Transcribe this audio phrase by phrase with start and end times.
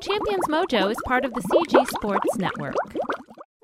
[0.00, 2.74] Champions Mojo is part of the CG Sports Network.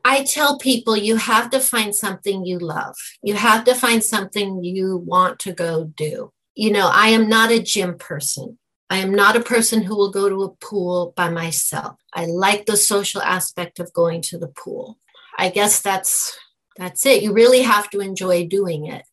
[0.04, 2.94] I tell people you have to find something you love.
[3.22, 6.32] You have to find something you want to go do.
[6.54, 8.58] You know, I am not a gym person.
[8.90, 11.96] I am not a person who will go to a pool by myself.
[12.12, 14.98] I like the social aspect of going to the pool.
[15.38, 16.38] I guess that's
[16.76, 17.22] that's it.
[17.22, 19.04] You really have to enjoy doing it.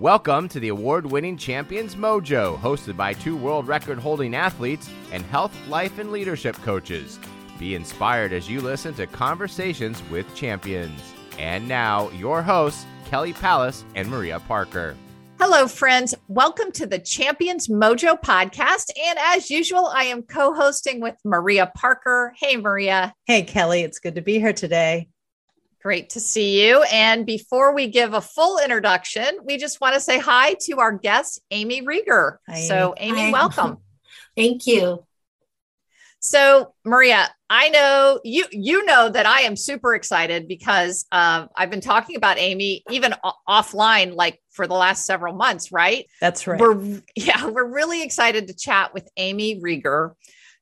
[0.00, 5.22] Welcome to the award winning Champions Mojo, hosted by two world record holding athletes and
[5.26, 7.20] health, life, and leadership coaches.
[7.58, 10.98] Be inspired as you listen to conversations with champions.
[11.38, 14.96] And now, your hosts, Kelly Palace and Maria Parker.
[15.38, 16.14] Hello, friends.
[16.28, 18.86] Welcome to the Champions Mojo podcast.
[18.98, 22.32] And as usual, I am co hosting with Maria Parker.
[22.40, 23.12] Hey, Maria.
[23.26, 23.82] Hey, Kelly.
[23.82, 25.10] It's good to be here today.
[25.82, 26.82] Great to see you.
[26.92, 30.92] And before we give a full introduction, we just want to say hi to our
[30.92, 32.36] guest, Amy Rieger.
[32.46, 32.60] Hi.
[32.60, 33.32] So, Amy, hi.
[33.32, 33.78] welcome.
[34.36, 35.04] Thank you.
[36.22, 41.70] So, Maria, I know you you know that I am super excited because uh, I've
[41.70, 45.72] been talking about Amy even o- offline, like for the last several months.
[45.72, 46.06] Right?
[46.20, 46.60] That's right.
[46.60, 50.12] We're yeah, we're really excited to chat with Amy Rieger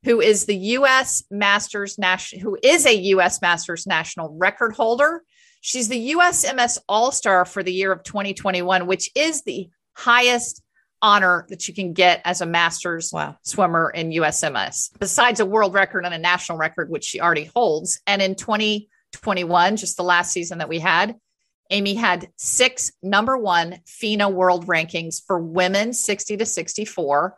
[0.03, 1.23] who is the U.S.
[1.29, 3.41] Masters national, who is a U.S.
[3.41, 5.23] Masters national record holder.
[5.61, 10.61] She's the USMS All Star for the year of 2021, which is the highest
[11.01, 13.35] honor that you can get as a Masters wow.
[13.43, 18.01] swimmer in USMS, besides a world record and a national record, which she already holds.
[18.07, 21.15] And in 2021, just the last season that we had,
[21.71, 27.35] Amy had six number one FINA world rankings for women 60 to 64.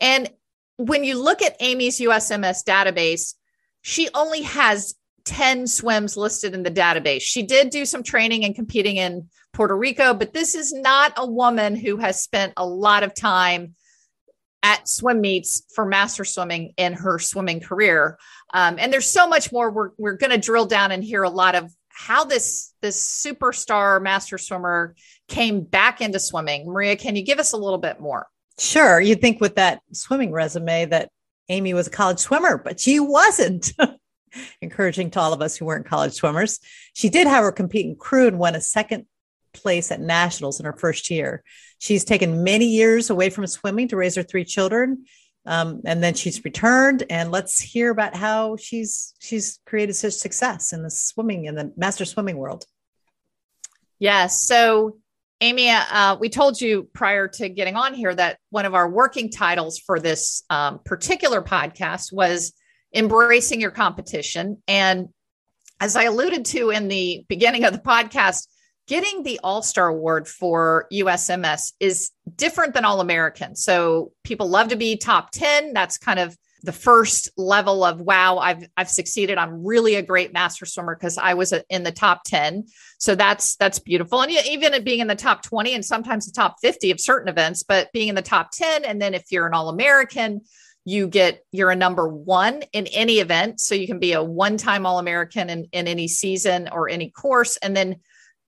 [0.00, 0.30] And
[0.76, 3.34] when you look at Amy's USMS database,
[3.82, 4.94] she only has
[5.24, 7.22] 10 swims listed in the database.
[7.22, 11.26] She did do some training and competing in Puerto Rico, but this is not a
[11.26, 13.74] woman who has spent a lot of time
[14.62, 18.18] at swim meets for master swimming in her swimming career.
[18.52, 19.70] Um, and there's so much more.
[19.70, 24.02] We're, we're going to drill down and hear a lot of how this this superstar
[24.02, 24.96] master swimmer
[25.28, 26.66] came back into swimming.
[26.66, 28.26] Maria, can you give us a little bit more?
[28.58, 29.00] Sure.
[29.00, 31.10] You'd think with that swimming resume that
[31.48, 33.72] Amy was a college swimmer, but she wasn't.
[34.60, 36.58] Encouraging to all of us who weren't college swimmers.
[36.92, 39.06] She did, have her compete in crew and won a second
[39.52, 41.44] place at nationals in her first year.
[41.78, 45.04] She's taken many years away from swimming to raise her three children.
[45.46, 50.72] Um, and then she's returned and let's hear about how she's she's created such success
[50.72, 52.64] in the swimming in the master swimming world
[53.98, 54.96] yes so
[55.40, 59.30] Amy, uh, we told you prior to getting on here that one of our working
[59.30, 62.52] titles for this um, particular podcast was
[62.94, 64.62] Embracing Your Competition.
[64.68, 65.08] And
[65.80, 68.46] as I alluded to in the beginning of the podcast,
[68.86, 73.56] getting the All Star Award for USMS is different than All American.
[73.56, 75.72] So people love to be top 10.
[75.72, 79.38] That's kind of the first level of wow i've i've succeeded.
[79.38, 82.64] I'm really a great master swimmer because i was uh, in the top 10
[82.98, 84.22] so that's that's beautiful.
[84.22, 87.62] And even being in the top 20 and sometimes the top 50 of certain events
[87.62, 90.40] but being in the top 10 and then if you're an all-american
[90.84, 93.60] you get you're a number one in any event.
[93.60, 97.56] So you can be a one-time all-american in, in any season or any course.
[97.56, 97.96] And then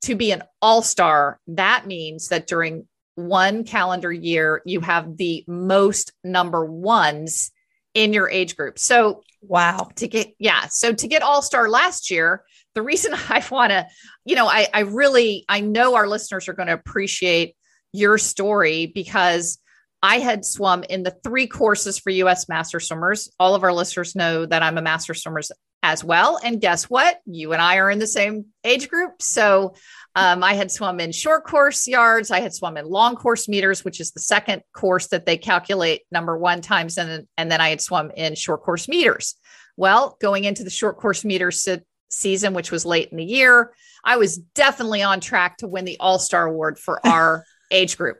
[0.02, 6.12] to be an all-star that means that during one calendar year you have the most
[6.22, 7.50] number ones
[7.96, 8.78] in your age group.
[8.78, 9.88] So, wow.
[9.96, 10.66] To get, yeah.
[10.68, 13.86] So, to get All Star last year, the reason I want to,
[14.24, 17.56] you know, I, I really, I know our listeners are going to appreciate
[17.92, 19.58] your story because
[20.02, 23.30] I had swum in the three courses for US Master Swimmers.
[23.40, 25.50] All of our listeners know that I'm a Master Swimmers
[25.82, 26.38] as well.
[26.44, 27.18] And guess what?
[27.24, 29.22] You and I are in the same age group.
[29.22, 29.74] So
[30.16, 32.30] um, I had swum in short course yards.
[32.30, 36.02] I had swum in long course meters, which is the second course that they calculate
[36.10, 36.96] number one times.
[36.96, 39.34] And, and then I had swum in short course meters.
[39.76, 43.74] Well, going into the short course meters se- season, which was late in the year,
[44.02, 48.16] I was definitely on track to win the All Star Award for our age group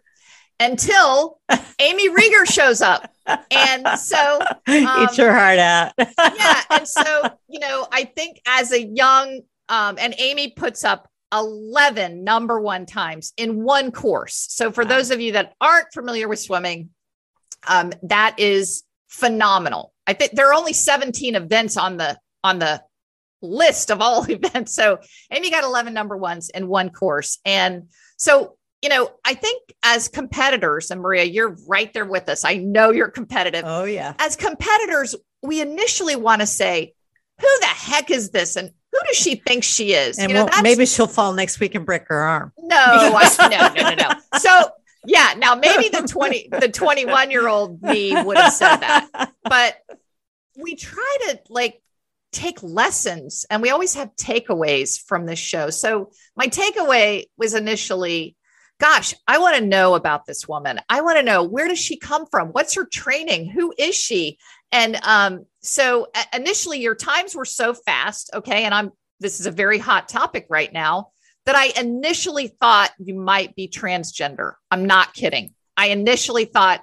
[0.61, 1.39] until
[1.81, 3.11] Amy Rieger shows up.
[3.27, 5.93] And so um, eat your heart out.
[5.99, 6.63] yeah.
[6.69, 9.41] And so, you know, I think as a young,
[9.71, 14.47] um, and Amy puts up 11 number one times in one course.
[14.51, 14.91] So, for wow.
[14.91, 16.91] those of you that aren't familiar with swimming,
[17.67, 19.93] um, that is phenomenal.
[20.07, 22.83] I think there are only 17 events on the on the
[23.43, 24.75] list of all events.
[24.75, 24.99] So,
[25.31, 27.39] Amy got 11 number ones in one course.
[27.45, 32.45] And so, you know, I think as competitors, and Maria, you're right there with us.
[32.45, 33.65] I know you're competitive.
[33.67, 34.15] Oh, yeah.
[34.19, 36.95] As competitors, we initially want to say,
[37.41, 38.57] who the heck is this?
[38.57, 40.19] And who does she think she is?
[40.19, 42.53] And you know, maybe she'll fall next week and break her arm.
[42.59, 44.21] No, I, no, no, no, no.
[44.39, 44.71] So
[45.05, 45.35] yeah.
[45.37, 49.77] Now maybe the 20, the 21 year old me would have said that, but
[50.57, 51.81] we try to like
[52.33, 55.71] take lessons and we always have takeaways from this show.
[55.71, 58.37] So my takeaway was initially,
[58.81, 60.81] gosh, I want to know about this woman.
[60.89, 62.49] I want to know where does she come from?
[62.49, 63.51] What's her training?
[63.51, 64.39] Who is she?
[64.73, 68.31] And um, so initially your times were so fast.
[68.35, 68.65] Okay.
[68.65, 71.11] And I'm, this is a very hot topic right now
[71.47, 74.55] that I initially thought you might be transgender.
[74.71, 75.55] I'm not kidding.
[75.77, 76.83] I initially thought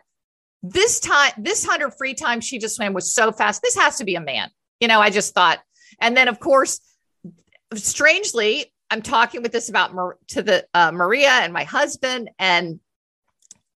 [0.63, 3.61] this time, this 100 free time she just swam was so fast.
[3.61, 4.49] This has to be a man.
[4.79, 5.59] You know, I just thought.
[5.99, 6.79] And then, of course,
[7.75, 9.93] strangely, I'm talking with this about
[10.29, 12.79] to the uh, Maria and my husband, and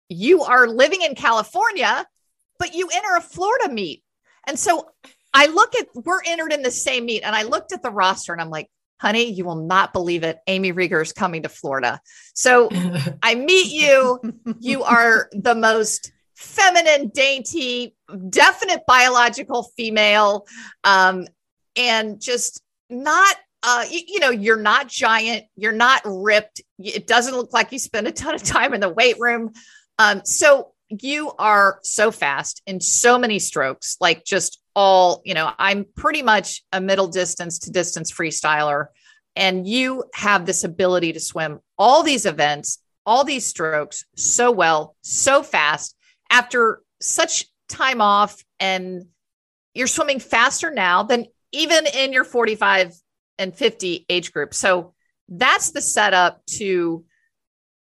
[0.09, 2.05] you are living in California,
[2.59, 4.03] but you enter a Florida meet.
[4.47, 4.89] And so
[5.33, 8.31] I look at, we're entered in the same meet, and I looked at the roster
[8.33, 8.69] and I'm like,
[8.99, 10.39] honey, you will not believe it.
[10.47, 12.01] Amy Rieger is coming to Florida.
[12.33, 12.69] So
[13.23, 14.19] I meet you.
[14.59, 17.95] You are the most feminine, dainty,
[18.29, 20.45] definite biological female,
[20.83, 21.27] um,
[21.75, 23.35] and just not.
[23.63, 25.45] Uh, you, you know, you're not giant.
[25.55, 26.61] You're not ripped.
[26.77, 29.51] It doesn't look like you spend a ton of time in the weight room.
[29.97, 35.51] Um, so you are so fast in so many strokes, like just all, you know,
[35.57, 38.87] I'm pretty much a middle distance to distance freestyler.
[39.35, 44.95] And you have this ability to swim all these events, all these strokes so well,
[45.01, 45.95] so fast
[46.31, 49.05] after such time off and
[49.73, 52.93] you're swimming faster now than even in your 45
[53.37, 54.53] and 50 age group.
[54.53, 54.93] So
[55.29, 57.05] that's the setup to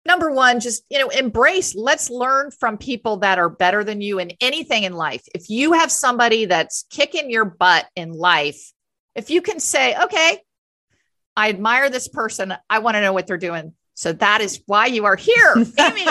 [0.05, 4.19] number one, just, you know, embrace, let's learn from people that are better than you
[4.19, 5.23] in anything in life.
[5.33, 8.71] If you have somebody that's kicking your butt in life,
[9.15, 10.39] if you can say, okay,
[11.35, 13.73] I admire this person, I want to know what they're doing.
[13.93, 16.05] So that is why you are here, Amy.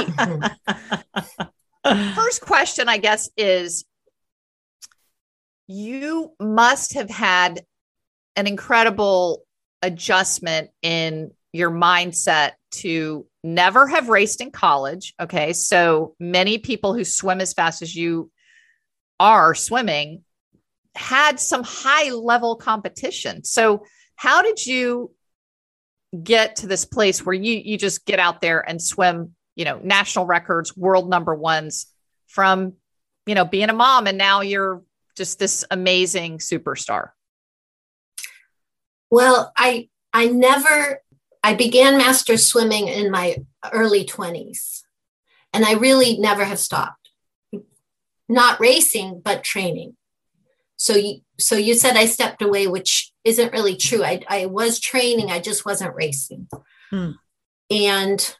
[2.15, 3.85] First question, I guess, is
[5.67, 7.63] you must have had
[8.37, 9.43] an incredible
[9.83, 15.15] adjustment in your mindset to never have raced in college.
[15.21, 15.53] Okay.
[15.53, 18.31] So many people who swim as fast as you
[19.19, 20.23] are swimming
[20.95, 23.45] had some high level competition.
[23.45, 23.85] So,
[24.17, 25.13] how did you
[26.23, 29.79] get to this place where you you just get out there and swim you know,
[29.83, 31.87] national records, world number ones
[32.29, 32.73] from,
[33.27, 34.83] you know, being a mom and now you're
[35.19, 37.11] just this amazing superstar?
[39.11, 41.03] Well, I I never
[41.43, 43.37] I began master swimming in my
[43.73, 44.83] early 20s.
[45.53, 47.11] And I really never have stopped.
[48.29, 49.97] Not racing, but training.
[50.77, 54.05] So you so you said I stepped away, which isn't really true.
[54.05, 56.49] I, I was training, I just wasn't racing.
[56.91, 57.11] Hmm.
[57.71, 58.37] And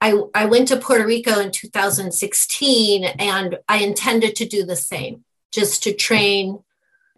[0.00, 5.24] I, I went to Puerto Rico in 2016 and I intended to do the same,
[5.52, 6.60] just to train.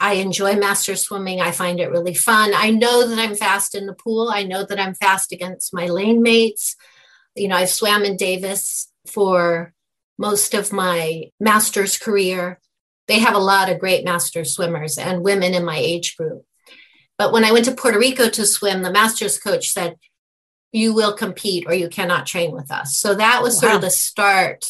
[0.01, 1.41] I enjoy master swimming.
[1.41, 2.53] I find it really fun.
[2.55, 4.31] I know that I'm fast in the pool.
[4.31, 6.75] I know that I'm fast against my lane mates.
[7.37, 9.75] You know, I've swam in Davis for
[10.19, 12.59] most of my master's career.
[13.09, 16.45] They have a lot of great master swimmers and women in my age group.
[17.19, 19.97] But when I went to Puerto Rico to swim, the master's coach said,
[20.73, 22.97] you will compete or you cannot train with us.
[22.97, 23.61] So that was wow.
[23.61, 24.65] sort of the start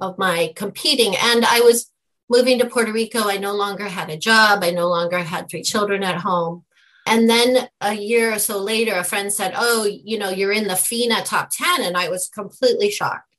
[0.00, 1.14] of my competing.
[1.16, 1.90] And I was
[2.28, 3.28] moving to Puerto Rico.
[3.28, 4.62] I no longer had a job.
[4.62, 6.64] I no longer had three children at home.
[7.06, 10.68] And then a year or so later, a friend said, Oh, you know, you're in
[10.68, 11.82] the FINA top 10.
[11.82, 13.34] And I was completely shocked.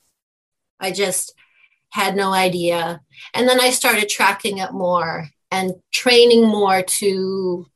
[0.80, 1.34] I just
[1.90, 3.02] had no idea.
[3.34, 7.68] And then I started tracking it more and training more to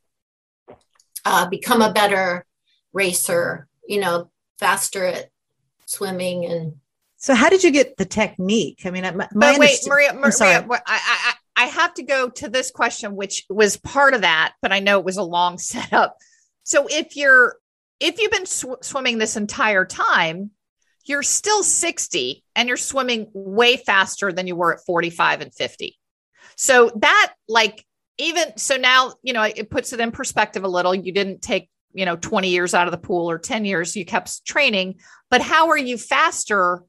[1.26, 2.46] uh, become a better
[2.92, 4.30] racer you know,
[4.60, 5.30] faster at
[5.86, 6.76] swimming and.
[7.24, 8.82] So how did you get the technique?
[8.84, 12.70] I mean, my, my wait, Maria, Maria, I, I, I have to go to this
[12.70, 16.18] question, which was part of that, but I know it was a long setup.
[16.64, 17.56] So if you're,
[18.02, 20.52] if you've been sw- swimming this entire time,
[21.06, 25.98] you're still 60 and you're swimming way faster than you were at 45 and 50.
[26.58, 27.86] So that like
[28.18, 30.94] even so now, you know, it puts it in perspective a little.
[30.94, 34.04] You didn't take you know 20 years out of the pool or 10 years you
[34.04, 34.96] kept training
[35.30, 36.82] but how are you faster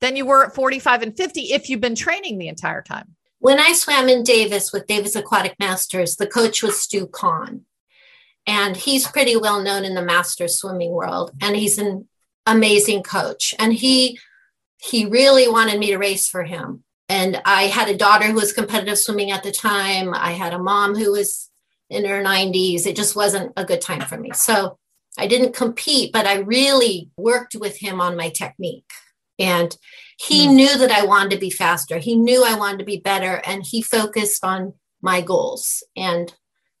[0.00, 3.58] than you were at 45 and 50 if you've been training the entire time when
[3.58, 7.62] i swam in davis with davis aquatic masters the coach was stu kahn
[8.46, 12.08] and he's pretty well known in the master swimming world and he's an
[12.46, 14.18] amazing coach and he
[14.78, 18.52] he really wanted me to race for him and i had a daughter who was
[18.52, 21.50] competitive swimming at the time i had a mom who was
[21.90, 22.86] in her 90s.
[22.86, 24.30] It just wasn't a good time for me.
[24.32, 24.78] So
[25.18, 28.90] I didn't compete, but I really worked with him on my technique.
[29.38, 29.76] And
[30.18, 30.54] He Mm.
[30.54, 31.98] knew that I wanted to be faster.
[31.98, 36.32] He knew I wanted to be better, and he focused on my goals and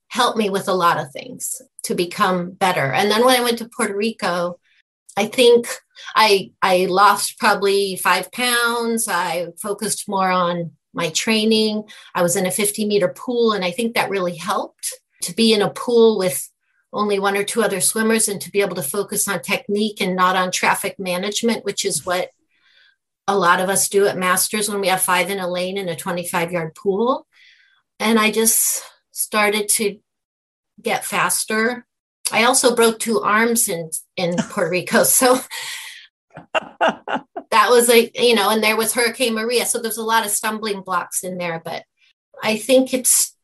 [0.08, 2.92] helped me with a lot of things to become better.
[2.94, 4.58] And then when I went to Puerto Rico,
[5.18, 5.68] I think
[6.14, 9.06] I I lost probably five pounds.
[9.06, 11.84] I focused more on my training.
[12.14, 15.52] I was in a 50 meter pool, and I think that really helped to be
[15.52, 16.50] in a pool with
[16.92, 20.16] only one or two other swimmers and to be able to focus on technique and
[20.16, 22.30] not on traffic management, which is what
[23.28, 25.88] a lot of us do at Masters when we have five in a lane in
[25.88, 27.26] a 25 yard pool.
[27.98, 29.98] And I just started to
[30.80, 31.86] get faster.
[32.30, 35.02] I also broke two arms in, in Puerto Rico.
[35.02, 35.40] So
[36.60, 39.66] that was a, you know, and there was Hurricane Maria.
[39.66, 41.60] So there's a lot of stumbling blocks in there.
[41.64, 41.84] But
[42.42, 43.34] I think it's,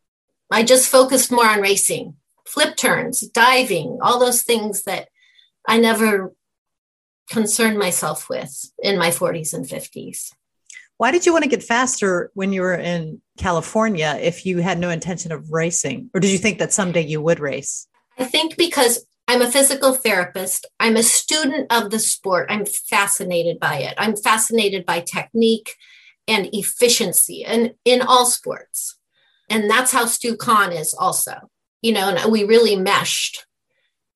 [0.50, 2.14] I just focused more on racing,
[2.46, 5.08] flip turns, diving, all those things that
[5.66, 6.34] I never
[7.32, 10.32] concerned myself with in my 40s and 50s.
[10.98, 14.78] Why did you want to get faster when you were in California if you had
[14.78, 16.10] no intention of racing?
[16.14, 17.88] Or did you think that someday you would race?
[18.18, 23.58] I think because I'm a physical therapist, I'm a student of the sport, I'm fascinated
[23.58, 23.94] by it.
[23.96, 25.74] I'm fascinated by technique
[26.28, 28.98] and efficiency and in all sports.
[29.48, 33.46] And that's how Stu Kahn is also, you know, and we really meshed.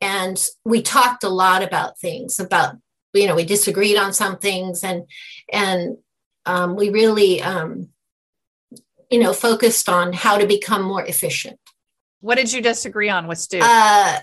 [0.00, 2.76] And we talked a lot about things, about,
[3.16, 5.04] you know, we disagreed on some things and,
[5.52, 5.99] and
[6.44, 7.88] um, we really, um,
[9.11, 11.58] you know, focused on how to become more efficient.
[12.20, 13.61] What did you disagree on with Stu?
[13.62, 14.20] Uh,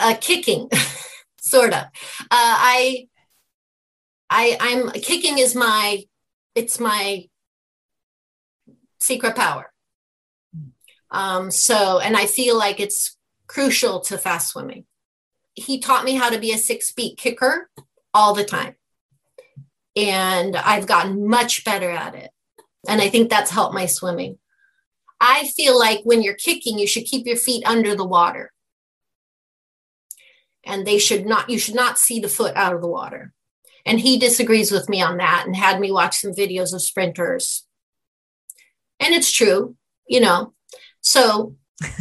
[0.00, 0.68] uh, kicking,
[1.40, 1.84] sort of.
[1.84, 3.08] Uh, I,
[4.30, 6.04] I, I'm kicking is my,
[6.54, 7.28] it's my
[9.00, 9.72] secret power.
[11.10, 13.16] Um, so, and I feel like it's
[13.46, 14.84] crucial to fast swimming.
[15.58, 17.70] He taught me how to be a six-beat kicker
[18.14, 18.74] all the time.
[19.96, 22.30] And I've gotten much better at it.
[22.88, 24.38] And I think that's helped my swimming.
[25.20, 28.52] I feel like when you're kicking, you should keep your feet under the water.
[30.64, 33.32] And they should not, you should not see the foot out of the water.
[33.84, 37.64] And he disagrees with me on that and had me watch some videos of sprinters.
[39.00, 40.52] And it's true, you know.
[41.00, 41.56] So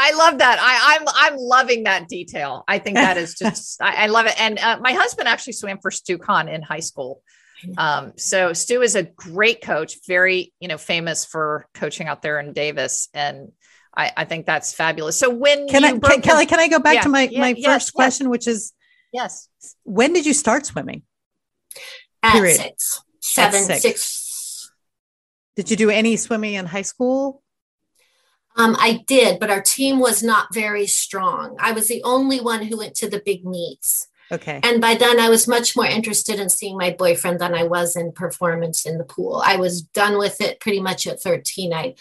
[0.00, 0.58] I love that.
[0.60, 2.64] I, I'm I'm loving that detail.
[2.66, 4.40] I think that is just I, I love it.
[4.40, 7.22] And uh, my husband actually swam for Stu Kahn in high school.
[7.76, 12.40] Um, so Stu is a great coach, very you know famous for coaching out there
[12.40, 13.52] in Davis, and
[13.94, 15.18] I, I think that's fabulous.
[15.18, 17.22] So when Can you I, can, broke Kelly, can I go back Yeah, to my,
[17.30, 17.90] yeah, my yes, first yes.
[17.90, 18.72] question, which is
[19.12, 19.48] yes,
[19.84, 21.02] when did you start swimming?
[22.22, 22.56] at Period.
[22.56, 23.82] six, seven, six.
[23.82, 24.70] six.
[25.56, 27.42] Did you do any swimming in high school?
[28.60, 31.56] Um, I did, but our team was not very strong.
[31.58, 34.06] I was the only one who went to the big meets.
[34.30, 34.60] Okay.
[34.62, 37.96] And by then, I was much more interested in seeing my boyfriend than I was
[37.96, 39.42] in performance in the pool.
[39.44, 41.72] I was done with it pretty much at 13.
[41.72, 41.94] I,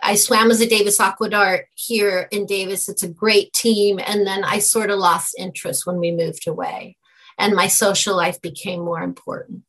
[0.00, 2.88] I swam as a Davis Aquadart here in Davis.
[2.88, 3.98] It's a great team.
[3.98, 6.96] And then I sort of lost interest when we moved away,
[7.36, 9.62] and my social life became more important.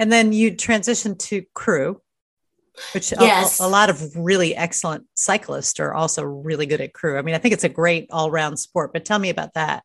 [0.00, 2.02] And then you transitioned to crew,
[2.92, 3.60] which a- Yes.
[3.60, 7.18] a, a lot of really excellent cyclists are also really good at crew.
[7.18, 9.82] I mean, I think it's a great all round sport, but tell me about that.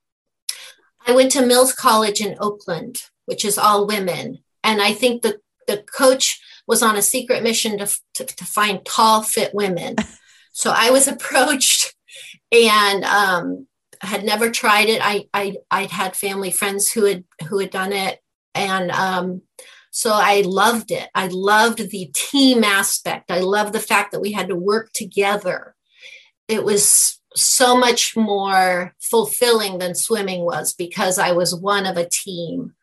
[1.06, 4.40] I went to Mills College in Oakland, which is all women.
[4.64, 8.86] And I think the, the coach was on a secret mission to, to, to find
[8.86, 9.96] tall, fit women.
[10.54, 11.94] so I was approached
[12.52, 13.68] and um,
[14.00, 15.02] had never tried it.
[15.04, 18.20] I, I, I'd had family friends who had, who had done it.
[18.56, 19.42] And um,
[19.96, 21.08] so I loved it.
[21.14, 23.30] I loved the team aspect.
[23.30, 25.76] I loved the fact that we had to work together.
[26.48, 32.10] It was so much more fulfilling than swimming was because I was one of a
[32.10, 32.74] team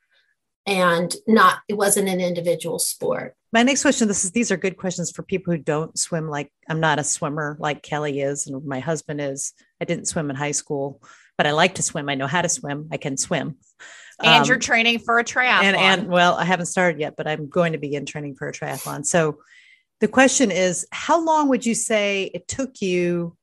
[0.66, 3.34] and not it wasn't an individual sport.
[3.52, 6.52] My next question this is these are good questions for people who don't swim like
[6.68, 9.52] I'm not a swimmer like Kelly is and my husband is.
[9.80, 11.02] I didn't swim in high school,
[11.40, 12.10] but I like to swim.
[12.10, 12.90] I know how to swim.
[12.92, 13.56] I can swim.
[14.22, 15.62] and Um, you're training for a triathlon.
[15.62, 18.52] and and well i haven't started yet but i'm going to begin training for a
[18.52, 19.38] triathlon so
[20.00, 23.34] the question is how long would you say it took you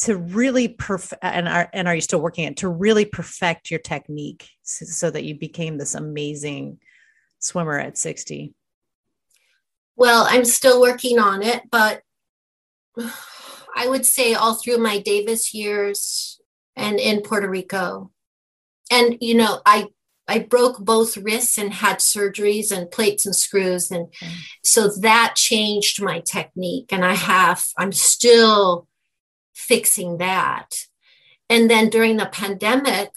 [0.00, 3.80] to really perfect and are and are you still working it to really perfect your
[3.80, 6.78] technique so, so that you became this amazing
[7.38, 8.52] swimmer at 60
[9.96, 12.02] Well, I'm still working on it, but
[13.76, 16.37] I would say all through my Davis years
[16.78, 18.10] and in Puerto Rico.
[18.90, 19.88] And you know, I
[20.26, 24.32] I broke both wrists and had surgeries and plates and screws and Okay.
[24.64, 28.86] so that changed my technique and I have I'm still
[29.54, 30.68] fixing that.
[31.50, 33.10] And then during the pandemic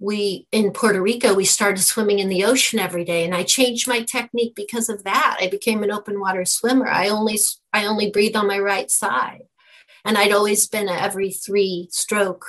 [0.00, 3.24] we in Puerto Rico, we started swimming in the ocean every day.
[3.24, 5.38] And I changed my technique because of that.
[5.40, 6.88] I became an open water swimmer.
[6.88, 7.38] I only
[7.72, 9.42] I only breathe on my right side.
[10.04, 12.44] And I'd always been a every three stroke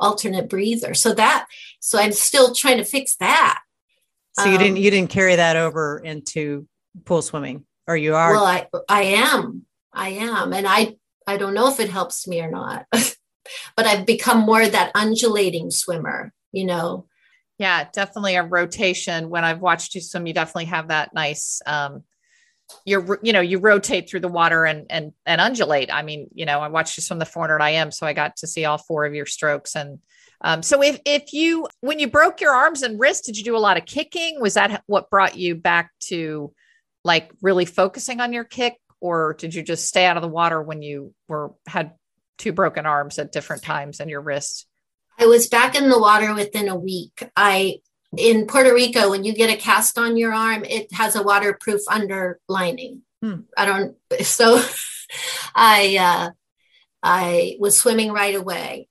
[0.00, 0.94] alternate breather.
[0.94, 1.46] So that
[1.78, 3.60] so I'm still trying to fix that.
[4.38, 6.66] So you didn't um, you didn't carry that over into
[7.04, 8.32] pool swimming, or you are?
[8.32, 12.40] Well, I I am, I am, and I I don't know if it helps me
[12.40, 16.32] or not, but I've become more that undulating swimmer.
[16.52, 17.06] You know.
[17.58, 19.28] Yeah, definitely a rotation.
[19.28, 21.60] When I've watched you swim, you definitely have that nice.
[21.66, 22.04] um
[22.84, 26.46] you're you know you rotate through the water and and and undulate i mean you
[26.46, 29.04] know i watched you swim the 400 im so i got to see all four
[29.04, 29.98] of your strokes and
[30.42, 33.56] um, so if if you when you broke your arms and wrists, did you do
[33.56, 34.40] a lot of kicking?
[34.40, 36.52] Was that what brought you back to
[37.04, 40.62] like really focusing on your kick, or did you just stay out of the water
[40.62, 41.92] when you were had
[42.38, 44.66] two broken arms at different times and your wrists?
[45.18, 47.22] I was back in the water within a week.
[47.36, 47.80] I
[48.16, 51.80] in Puerto Rico, when you get a cast on your arm, it has a waterproof
[51.88, 53.02] underlining.
[53.22, 53.40] Hmm.
[53.56, 54.62] I don't so
[55.54, 56.30] I uh
[57.02, 58.88] I was swimming right away.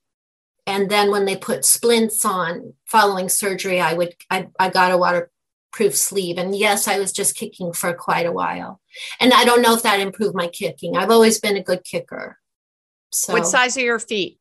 [0.66, 4.98] And then when they put splints on following surgery i would i, I got a
[4.98, 6.38] waterproof sleeve.
[6.38, 8.80] And yes i was just kicking for quite a while.
[9.18, 10.96] And i don't know if that improved my kicking.
[10.96, 12.38] I've always been a good kicker.
[13.12, 14.38] So what size are your feet?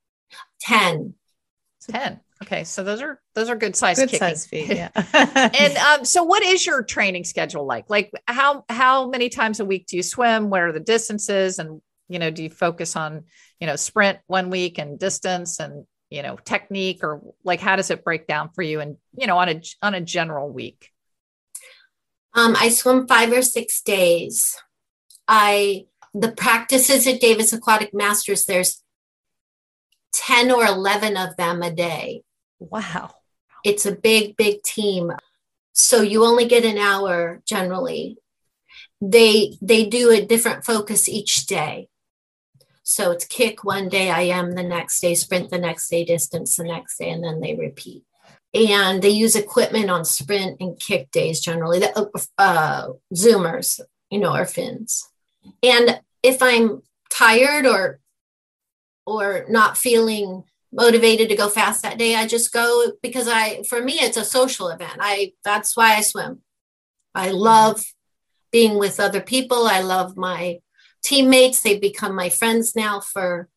[0.62, 1.16] 10
[1.90, 4.20] 10 okay so those are those are good size good kicking.
[4.20, 4.90] size feet yeah.
[4.94, 7.90] And um, so what is your training schedule like?
[7.90, 10.50] Like how how many times a week do you swim?
[10.50, 11.60] What are the distances?
[11.60, 13.26] And you know do you focus on
[13.60, 17.04] you know sprint one week and distance and you know technique?
[17.04, 19.94] Or like how does it break down for you and you know on a on
[19.94, 20.90] a general week?
[22.36, 24.56] Um, i swim five or six days.
[25.28, 28.84] I the practices at davis aquatic masters there's
[30.14, 32.24] 10 or 11 of them a day
[32.60, 33.16] wow.
[33.64, 35.12] It's a big big team.
[35.74, 38.18] So you only get an hour generally.
[39.02, 41.90] They they do a different focus each day.
[42.84, 46.64] So it's kick one day, IM the next day, sprint the next day, distance the
[46.64, 48.04] next day, and then they repeat.
[48.52, 52.08] And they use equipment on sprint and kick days generally, the uh,
[52.40, 55.08] uh, Zoomers, you know, or fins.
[55.62, 58.00] And if I'm tired or
[59.06, 63.82] or not feeling motivated to go fast that day, I just go because I for
[63.82, 64.98] me it's a social event.
[65.00, 66.42] I that's why I swim.
[67.16, 67.82] I love
[68.52, 69.68] being with other people.
[69.68, 70.60] I love my
[71.04, 71.62] teammates.
[71.62, 73.50] They've become my friends now for,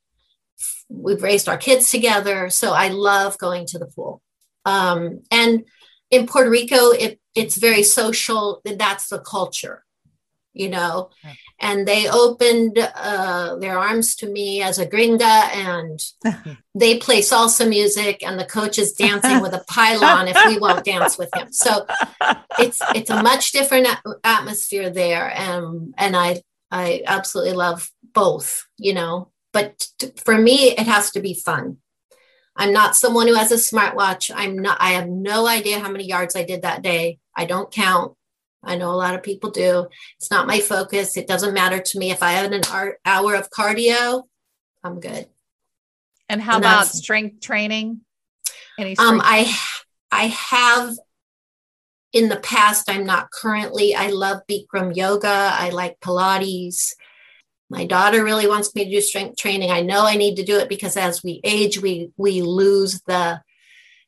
[0.88, 2.50] we've raised our kids together.
[2.50, 4.22] So I love going to the pool.
[4.64, 5.64] Um, and
[6.10, 8.60] in Puerto Rico, it, it's very social.
[8.64, 9.84] That's the culture,
[10.52, 11.10] you know.
[11.60, 16.00] And they opened uh, their arms to me as a gringa, and
[16.74, 20.84] they play salsa music, and the coach is dancing with a pylon if we won't
[20.84, 21.52] dance with him.
[21.52, 21.86] So
[22.58, 23.88] it's it's a much different
[24.24, 30.70] atmosphere there, and and I I absolutely love both, you know, but t- for me,
[30.70, 31.76] it has to be fun.
[32.56, 34.30] I'm not someone who has a smartwatch.
[34.34, 37.18] I'm not, I have no idea how many yards I did that day.
[37.36, 38.14] I don't count.
[38.64, 39.88] I know a lot of people do.
[40.18, 41.16] It's not my focus.
[41.16, 42.10] It doesn't matter to me.
[42.10, 42.62] If I have an
[43.04, 44.22] hour of cardio,
[44.84, 45.26] I'm good.
[46.28, 48.00] And how and about strength training?
[48.78, 49.12] Any um, strength?
[49.12, 49.56] Um, I
[50.10, 50.96] I have
[52.12, 53.94] in the past, I'm not currently.
[53.94, 55.28] I love Bikram yoga.
[55.28, 56.92] I like Pilates.
[57.70, 59.70] My daughter really wants me to do strength training.
[59.70, 63.40] I know I need to do it because as we age, we we lose the,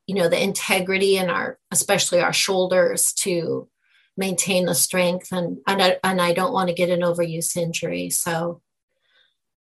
[0.06, 3.68] you know, the integrity in our, especially our shoulders to
[4.16, 5.32] maintain the strength.
[5.32, 8.10] And and I, and I don't want to get an overuse injury.
[8.10, 8.62] So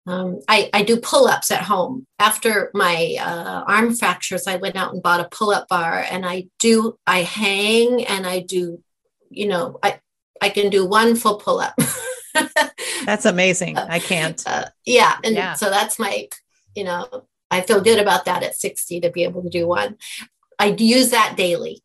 [0.09, 2.07] um, I, I do pull ups at home.
[2.19, 6.25] After my uh, arm fractures, I went out and bought a pull up bar and
[6.25, 8.83] I do, I hang and I do,
[9.29, 10.01] you know, I,
[10.41, 11.75] I can do one full pull up.
[13.05, 13.77] that's amazing.
[13.77, 14.43] I can't.
[14.47, 15.19] Uh, yeah.
[15.23, 15.53] And yeah.
[15.53, 16.29] so that's my,
[16.75, 19.99] you know, I feel good about that at 60 to be able to do one.
[20.59, 21.83] I use that daily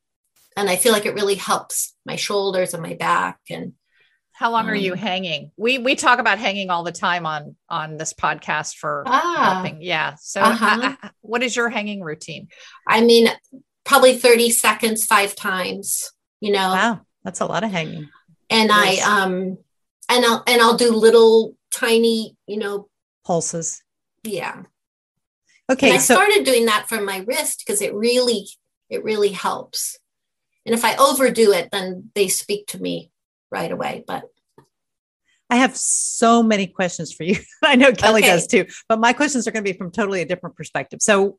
[0.55, 3.73] and I feel like it really helps my shoulders and my back and
[4.33, 5.51] how long um, are you um, hanging?
[5.57, 9.81] We we talk about hanging all the time on on this podcast for ah, helping.
[9.81, 10.15] Yeah.
[10.19, 10.95] So uh-huh.
[11.21, 12.47] what is your hanging routine?
[12.87, 13.29] I mean,
[13.85, 16.69] probably 30 seconds five times, you know.
[16.69, 17.01] Wow.
[17.23, 18.09] That's a lot of hanging.
[18.49, 19.07] And yes.
[19.07, 19.57] I um
[20.09, 22.89] and I'll and I'll do little tiny, you know,
[23.25, 23.83] pulses.
[24.23, 24.63] Yeah.
[25.71, 25.89] Okay.
[25.89, 28.47] And I so- started doing that for my wrist because it really
[28.89, 29.99] it really helps.
[30.65, 33.11] And if I overdo it, then they speak to me
[33.51, 34.03] right away.
[34.07, 34.23] But
[35.49, 37.37] I have so many questions for you.
[37.63, 38.31] I know Kelly okay.
[38.31, 40.99] does too, but my questions are going to be from totally a different perspective.
[41.01, 41.37] So,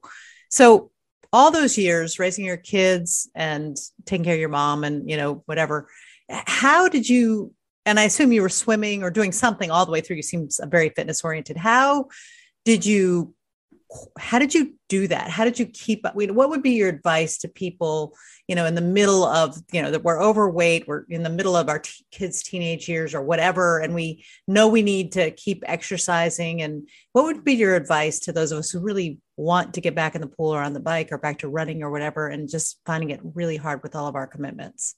[0.50, 0.90] so
[1.34, 5.42] all those years raising your kids and taking care of your mom and you know
[5.46, 5.88] whatever
[6.28, 7.52] how did you
[7.84, 10.48] and i assume you were swimming or doing something all the way through you seem
[10.66, 12.06] very fitness oriented how
[12.64, 13.34] did you
[14.18, 17.38] how did you do that how did you keep up what would be your advice
[17.38, 18.14] to people
[18.48, 21.56] you know in the middle of you know that we're overweight we're in the middle
[21.56, 25.62] of our t- kids teenage years or whatever and we know we need to keep
[25.66, 29.80] exercising and what would be your advice to those of us who really want to
[29.80, 32.28] get back in the pool or on the bike or back to running or whatever
[32.28, 34.96] and just finding it really hard with all of our commitments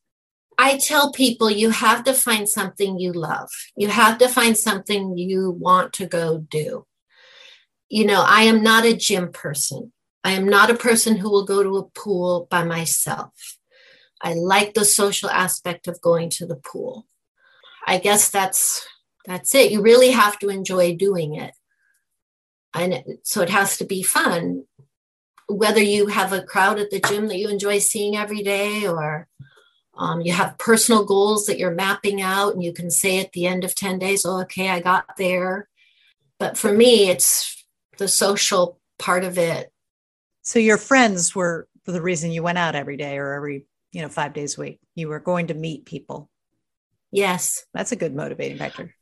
[0.58, 3.50] I tell people you have to find something you love.
[3.76, 6.86] You have to find something you want to go do.
[7.88, 9.92] You know, I am not a gym person.
[10.24, 13.58] I am not a person who will go to a pool by myself.
[14.20, 17.06] I like the social aspect of going to the pool.
[17.86, 18.86] I guess that's
[19.24, 19.70] that's it.
[19.70, 21.54] You really have to enjoy doing it.
[22.74, 24.64] And so it has to be fun.
[25.48, 29.28] Whether you have a crowd at the gym that you enjoy seeing every day or
[29.96, 33.46] um, you have personal goals that you're mapping out, and you can say at the
[33.46, 35.68] end of 10 days, oh, okay, I got there.
[36.38, 37.55] But for me, it's
[37.98, 39.70] the social part of it.
[40.42, 44.08] So your friends were the reason you went out every day or every, you know,
[44.08, 44.80] five days a week.
[44.94, 46.30] You were going to meet people.
[47.10, 47.64] Yes.
[47.74, 48.94] That's a good motivating factor.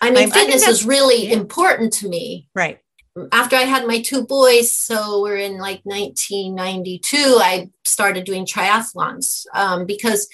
[0.00, 1.36] I mean, I, fitness is really yeah.
[1.36, 2.48] important to me.
[2.54, 2.80] Right
[3.32, 9.46] after I had my two boys, so we're in like 1992, I started doing triathlons
[9.54, 10.28] um, because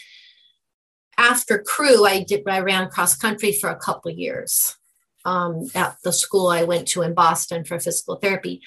[1.19, 4.77] after crew, I did I ran cross country for a couple years
[5.25, 8.63] um, at the school I went to in Boston for physical therapy,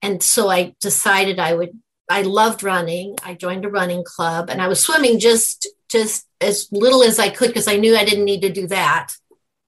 [0.00, 1.78] and so I decided I would.
[2.10, 3.16] I loved running.
[3.24, 7.28] I joined a running club, and I was swimming just just as little as I
[7.28, 9.14] could because I knew I didn't need to do that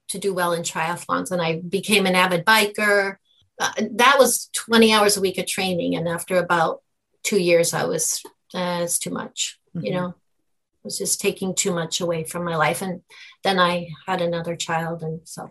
[0.08, 1.30] to do well in triathlons.
[1.30, 3.16] And I became an avid biker
[3.60, 5.94] uh, that was 20 hours a week of training.
[5.94, 6.82] And after about
[7.22, 9.86] two years, I was, uh, it's too much, mm-hmm.
[9.86, 12.82] you know, it was just taking too much away from my life.
[12.82, 13.02] And
[13.44, 15.02] then I had another child.
[15.02, 15.46] And so.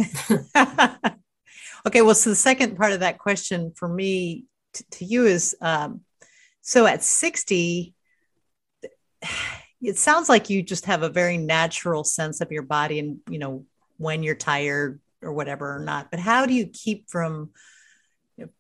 [1.86, 2.02] okay.
[2.02, 6.02] Well, so the second part of that question for me t- to you is um,
[6.62, 7.94] so at 60,
[9.82, 13.38] it sounds like you just have a very natural sense of your body and, you
[13.38, 13.66] know,
[13.98, 16.10] when you're tired or whatever or not.
[16.10, 17.52] But how do you keep from,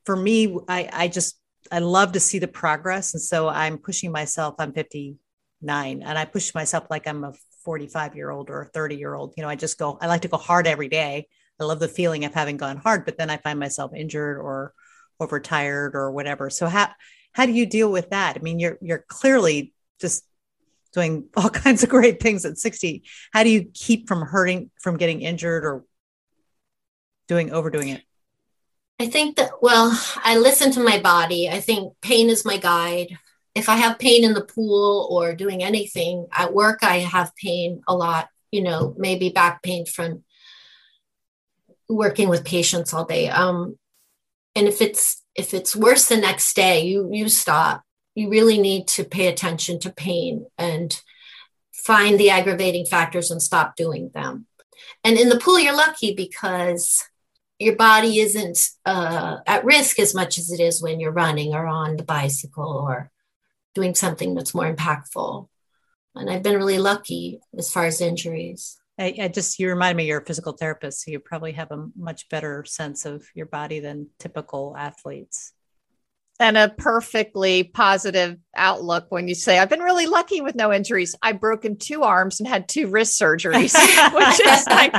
[0.06, 1.40] for me, I, I just,
[1.72, 3.14] I love to see the progress.
[3.14, 4.56] And so I'm pushing myself.
[4.60, 8.96] I'm 59 and I push myself like I'm a 45 year old or a 30
[8.96, 9.34] year old.
[9.38, 11.28] You know, I just go, I like to go hard every day.
[11.60, 14.74] I love the feeling of having gone hard, but then I find myself injured or
[15.20, 16.50] overtired or whatever.
[16.50, 16.90] So how,
[17.32, 18.38] how do you deal with that?
[18.38, 20.26] I mean, you're, you're clearly just
[20.94, 23.04] doing all kinds of great things at 60.
[23.32, 25.86] How do you keep from hurting, from getting injured or
[27.28, 28.02] doing overdoing it?
[29.00, 31.50] I think that, well, I listen to my body.
[31.50, 33.18] I think pain is my guide.
[33.56, 37.82] If I have pain in the pool or doing anything at work, I have pain
[37.88, 40.24] a lot, you know, maybe back pain from
[41.88, 43.30] working with patients all day.
[43.30, 43.78] Um,
[44.56, 47.84] and if it's if it's worse the next day, you you stop.
[48.16, 51.00] You really need to pay attention to pain and
[51.74, 54.46] find the aggravating factors and stop doing them.
[55.04, 57.04] And in the pool, you're lucky because
[57.60, 61.66] your body isn't uh, at risk as much as it is when you're running or
[61.66, 63.12] on the bicycle or
[63.74, 65.48] doing something that's more impactful.
[66.16, 68.80] And I've been really lucky as far as injuries.
[69.00, 71.88] I, I, just you remind me you're a physical therapist, so you probably have a
[71.96, 75.54] much better sense of your body than typical athletes
[76.40, 81.16] and a perfectly positive outlook when you say, I've been really lucky with no injuries.
[81.22, 83.74] I've broken two arms and had two wrist surgeries,
[84.14, 84.94] which is like,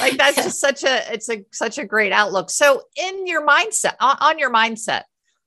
[0.00, 2.50] like that's just such a, it's a, such a great outlook.
[2.50, 5.02] So in your mindset, on your mindset,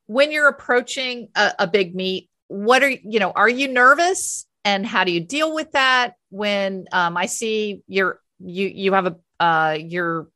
[0.07, 4.85] when you're approaching a, a big meet, what are, you know, are you nervous and
[4.85, 6.13] how do you deal with that?
[6.29, 10.27] When um, I see your, you, you have a, uh, your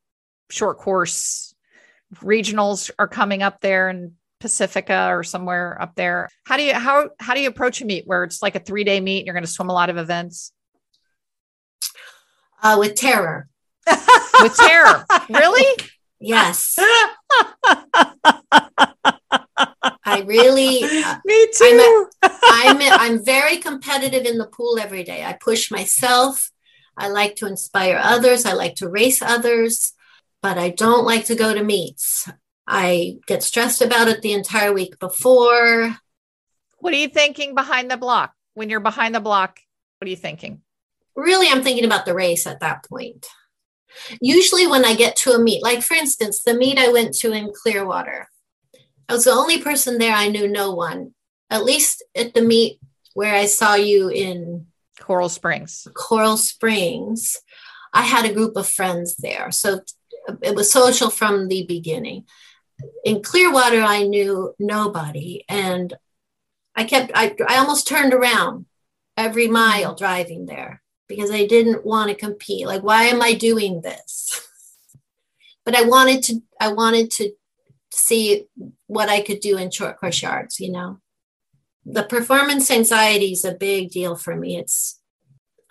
[0.49, 1.53] short course
[2.15, 6.29] regionals are coming up there in Pacifica or somewhere up there.
[6.45, 8.83] How do you how how do you approach a meet where it's like a three
[8.83, 9.19] day meet?
[9.19, 10.51] And you're going to swim a lot of events.
[12.61, 13.47] Uh, with terror.
[14.41, 15.65] with terror, really?
[16.19, 16.79] Yes.
[20.07, 20.83] I really.
[20.83, 22.09] Uh, Me too.
[22.23, 25.23] I'm, a, I'm I'm very competitive in the pool every day.
[25.25, 26.49] I push myself.
[26.97, 28.45] I like to inspire others.
[28.45, 29.93] I like to race others,
[30.41, 32.29] but I don't like to go to meets.
[32.65, 35.97] I get stressed about it the entire week before.
[36.79, 38.33] What are you thinking behind the block?
[38.53, 39.59] When you're behind the block,
[39.99, 40.61] what are you thinking?
[41.15, 43.25] Really, I'm thinking about the race at that point.
[44.21, 47.33] Usually, when I get to a meet, like for instance, the meet I went to
[47.33, 48.29] in Clearwater,
[49.09, 50.13] I was the only person there.
[50.13, 51.13] I knew no one.
[51.49, 52.79] at least at the meet
[53.13, 54.67] where I saw you in
[54.99, 55.87] Coral Springs.
[55.93, 57.37] Coral Springs,
[57.93, 59.49] I had a group of friends there.
[59.51, 59.81] So
[60.41, 62.25] it was social from the beginning.
[63.05, 65.43] In Clearwater, I knew nobody.
[65.47, 65.93] And
[66.75, 68.65] I kept, I, I almost turned around
[69.15, 72.67] every mile driving there because I didn't want to compete.
[72.67, 74.43] Like, why am I doing this?
[75.65, 77.31] But I wanted to, I wanted to
[77.97, 78.45] see
[78.87, 80.99] what I could do in short course yards, you know.
[81.85, 84.57] The performance anxiety is a big deal for me.
[84.57, 84.99] It's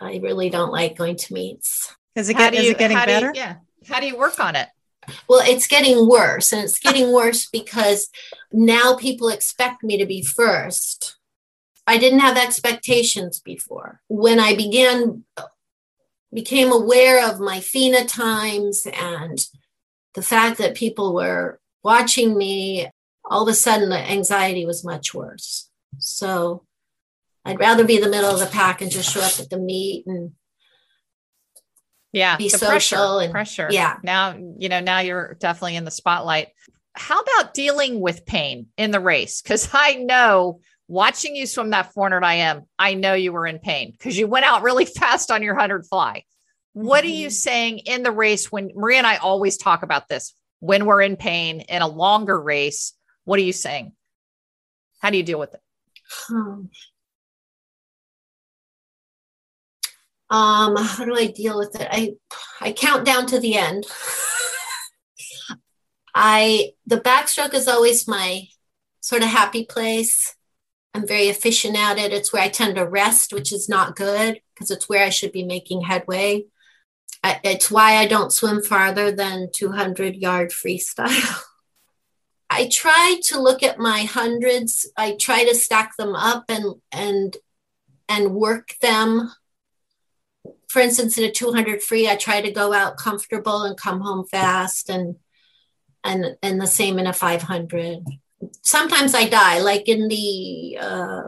[0.01, 1.95] I really don't like going to meets.
[2.15, 3.27] Is it, get, is it getting better?
[3.27, 3.57] You, yeah.
[3.89, 4.69] How do you work on it?
[5.29, 6.53] Well, it's getting worse.
[6.53, 8.09] And it's getting worse because
[8.53, 11.17] now people expect me to be first.
[11.87, 14.01] I didn't have expectations before.
[14.09, 15.25] When I began,
[16.33, 19.39] became aware of my FINA times and
[20.15, 22.91] the fact that people were watching me,
[23.25, 25.71] all of a sudden the anxiety was much worse.
[25.99, 26.65] So
[27.45, 29.59] I'd rather be in the middle of the pack and just show up at the
[29.59, 30.33] meet and
[32.13, 33.69] yeah, be social pressure, and pressure.
[33.71, 33.99] Yeah.
[34.03, 36.49] Now, you know, now you're definitely in the spotlight.
[36.95, 39.41] How about dealing with pain in the race?
[39.41, 43.93] Because I know watching you swim that 400 IM, I know you were in pain
[43.93, 46.25] because you went out really fast on your 100 fly.
[46.73, 47.33] What are you mm-hmm.
[47.33, 50.35] saying in the race when Maria and I always talk about this
[50.67, 52.93] when we're in pain in a longer race?
[53.25, 53.93] What are you saying?
[55.01, 55.61] How do you deal with it?
[56.31, 56.71] Um,
[60.29, 62.13] um how do i deal with it i
[62.61, 63.87] i count down to the end
[66.15, 68.43] i the backstroke is always my
[69.01, 70.35] sort of happy place
[70.95, 74.41] i'm very efficient at it it's where i tend to rest which is not good
[74.53, 76.45] because it's where i should be making headway
[77.27, 81.43] I, it's why i don't swim farther than 200 yard freestyle
[82.51, 87.37] i try to look at my hundreds i try to stack them up and and
[88.09, 89.31] and work them
[90.69, 94.27] for instance, in a 200 free, I try to go out comfortable and come home
[94.27, 95.17] fast, and
[96.05, 98.05] and and the same in a 500.
[98.63, 101.23] Sometimes I die, like in the uh,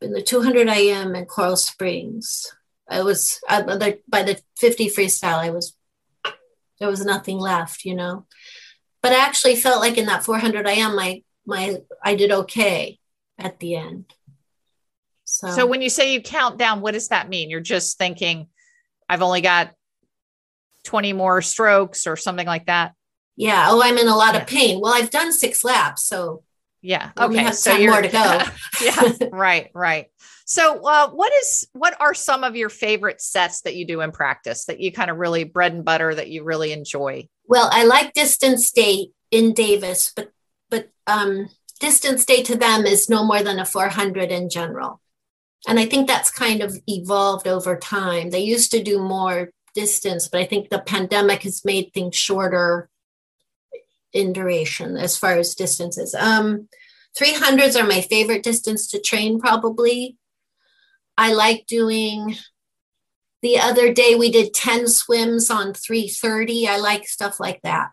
[0.00, 2.54] in the 200 IM in Coral Springs.
[2.92, 3.62] I was I,
[4.08, 5.38] by the 50 freestyle.
[5.38, 5.76] I was
[6.78, 8.26] there was nothing left, you know.
[9.02, 12.98] But I actually felt like in that 400 IM, my my I did okay
[13.38, 14.12] at the end.
[15.24, 17.48] So, so when you say you count down, what does that mean?
[17.48, 18.48] You're just thinking,
[19.08, 19.72] I've only got
[20.84, 22.92] 20 more strokes or something like that.
[23.36, 23.68] Yeah.
[23.70, 24.42] Oh, I'm in a lot yeah.
[24.42, 24.80] of pain.
[24.80, 26.42] Well, I've done six laps, so
[26.82, 27.12] yeah.
[27.18, 27.52] Okay.
[27.52, 28.40] so you're more to go.
[28.84, 29.28] yeah.
[29.32, 29.70] Right.
[29.72, 30.08] Right.
[30.44, 34.12] So, uh, what is what are some of your favorite sets that you do in
[34.12, 37.28] practice that you kind of really bread and butter that you really enjoy?
[37.46, 40.30] Well, I like distance state in Davis, but
[40.70, 41.48] but um,
[41.80, 45.00] distance state to them is no more than a 400 in general.
[45.68, 48.30] And I think that's kind of evolved over time.
[48.30, 52.88] They used to do more distance, but I think the pandemic has made things shorter
[54.12, 56.14] in duration as far as distances.
[56.14, 56.68] Um,
[57.18, 60.16] 300s are my favorite distance to train, probably.
[61.16, 62.36] I like doing
[63.42, 66.68] the other day we did 10 swims on 330.
[66.68, 67.90] I like stuff like that.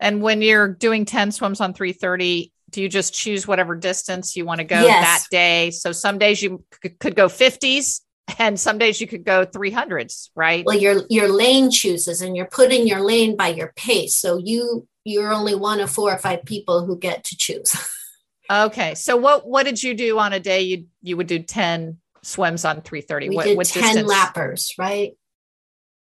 [0.00, 4.44] And when you're doing 10 swims on 330, do you just choose whatever distance you
[4.44, 5.02] want to go yes.
[5.02, 5.70] that day?
[5.70, 6.64] So some days you
[7.00, 8.00] could go 50s
[8.38, 10.64] and some days you could go 300s, right?
[10.64, 14.14] Well, your your lane chooses and you're putting your lane by your pace.
[14.14, 17.74] So you you're only one of four or five people who get to choose.
[18.50, 18.94] okay.
[18.94, 22.64] So what what did you do on a day you you would do 10 swims
[22.64, 23.28] on 330?
[23.28, 24.08] We what, did what 10 distance?
[24.08, 25.12] lappers, right?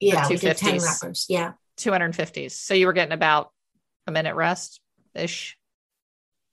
[0.00, 1.26] Yeah, we did 10 lappers.
[1.28, 1.52] Yeah.
[1.78, 2.52] 250s.
[2.52, 3.50] So you were getting about
[4.06, 4.80] a minute rest
[5.14, 5.56] ish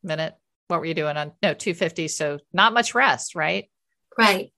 [0.04, 0.36] minute.
[0.68, 2.08] What were you doing on no 250?
[2.08, 3.70] So not much rest, right?
[4.18, 4.54] Right.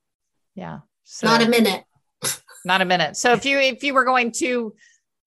[0.54, 0.80] Yeah.
[1.04, 1.84] So not a minute.
[2.64, 3.16] not a minute.
[3.16, 4.74] So if you if you were going to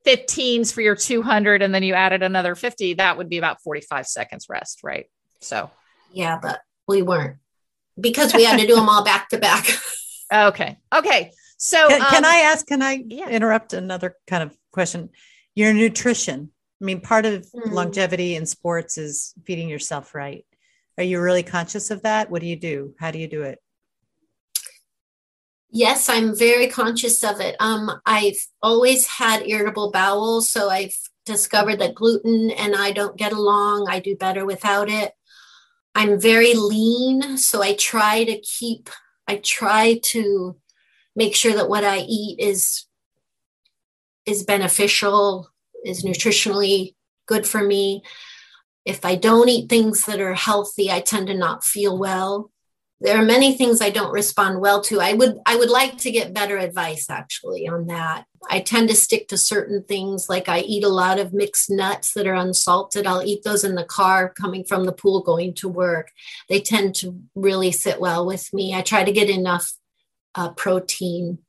[0.05, 4.07] 15s for your 200 and then you added another 50, that would be about 45
[4.07, 5.05] seconds rest, right?
[5.41, 5.69] So
[6.11, 7.37] yeah, but we weren't
[7.99, 9.65] because we had to do them all back to back.
[10.31, 10.77] Okay.
[10.93, 11.31] Okay.
[11.57, 13.29] So can, um, can, I ask, can I yeah.
[13.29, 15.09] interrupt another kind of question?
[15.55, 16.51] Your nutrition.
[16.79, 17.71] I mean, part of mm.
[17.71, 20.45] longevity in sports is feeding yourself right.
[20.99, 22.29] Are you really conscious of that?
[22.29, 22.93] What do you do?
[22.99, 23.59] How do you do it?
[25.71, 27.55] Yes, I'm very conscious of it.
[27.59, 30.95] Um, I've always had irritable bowel, so I've
[31.25, 33.87] discovered that gluten and I don't get along.
[33.89, 35.13] I do better without it.
[35.99, 38.89] I'm very lean, so I try to keep,
[39.27, 40.55] I try to
[41.13, 42.85] make sure that what I eat is
[44.25, 45.49] is beneficial
[45.83, 48.03] is nutritionally good for me.
[48.85, 52.49] if I don't eat things that are healthy, I tend to not feel well.
[53.01, 54.99] There are many things I don't respond well to.
[54.99, 58.25] I would I would like to get better advice actually on that.
[58.49, 62.13] I tend to stick to certain things like I eat a lot of mixed nuts
[62.13, 63.07] that are unsalted.
[63.07, 66.11] I'll eat those in the car coming from the pool going to work.
[66.49, 68.73] They tend to really sit well with me.
[68.73, 69.73] I try to get enough
[70.35, 71.39] uh, protein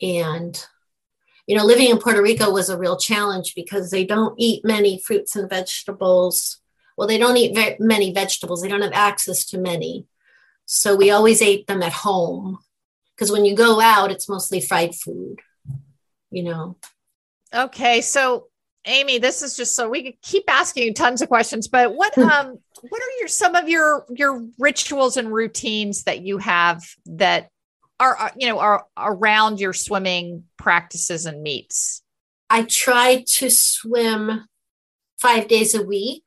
[0.00, 0.64] and
[1.46, 4.98] you know, living in Puerto Rico was a real challenge because they don't eat many
[4.98, 6.60] fruits and vegetables.
[6.96, 8.62] Well, they don't eat very many vegetables.
[8.62, 10.06] They don't have access to many.
[10.66, 12.58] So we always ate them at home
[13.14, 15.40] because when you go out, it's mostly fried food,
[16.30, 16.76] you know.
[17.54, 18.00] Okay.
[18.00, 18.48] So,
[18.86, 22.16] Amy, this is just so we could keep asking you tons of questions, but what,
[22.18, 27.48] um, what are your, some of your, your rituals and routines that you have that
[28.00, 32.02] are, are you know are around your swimming practices and meets?
[32.50, 34.46] I try to swim
[35.18, 36.24] five days a week.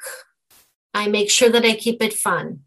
[0.94, 2.62] I make sure that I keep it fun.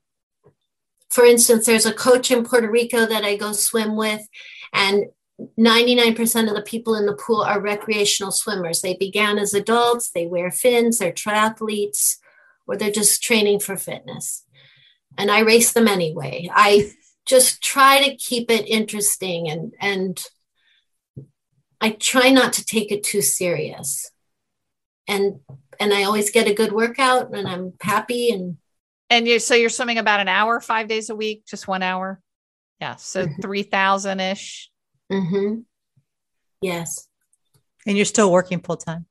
[1.11, 4.27] For instance, there's a coach in Puerto Rico that I go swim with,
[4.73, 5.07] and
[5.59, 8.81] 99% of the people in the pool are recreational swimmers.
[8.81, 12.16] They began as adults, they wear fins, they're triathletes,
[12.66, 14.44] or they're just training for fitness.
[15.18, 16.49] And I race them anyway.
[16.53, 16.92] I
[17.27, 20.23] just try to keep it interesting and and
[21.81, 24.11] I try not to take it too serious.
[25.09, 25.40] And
[25.79, 28.59] and I always get a good workout and I'm happy and
[29.11, 32.20] and you so you're swimming about an hour 5 days a week, just 1 hour.
[32.81, 33.42] Yeah, so mm-hmm.
[33.42, 34.68] 3000ish.
[35.12, 35.64] Mhm.
[36.62, 37.09] Yes.
[37.87, 39.07] And you're still working full time?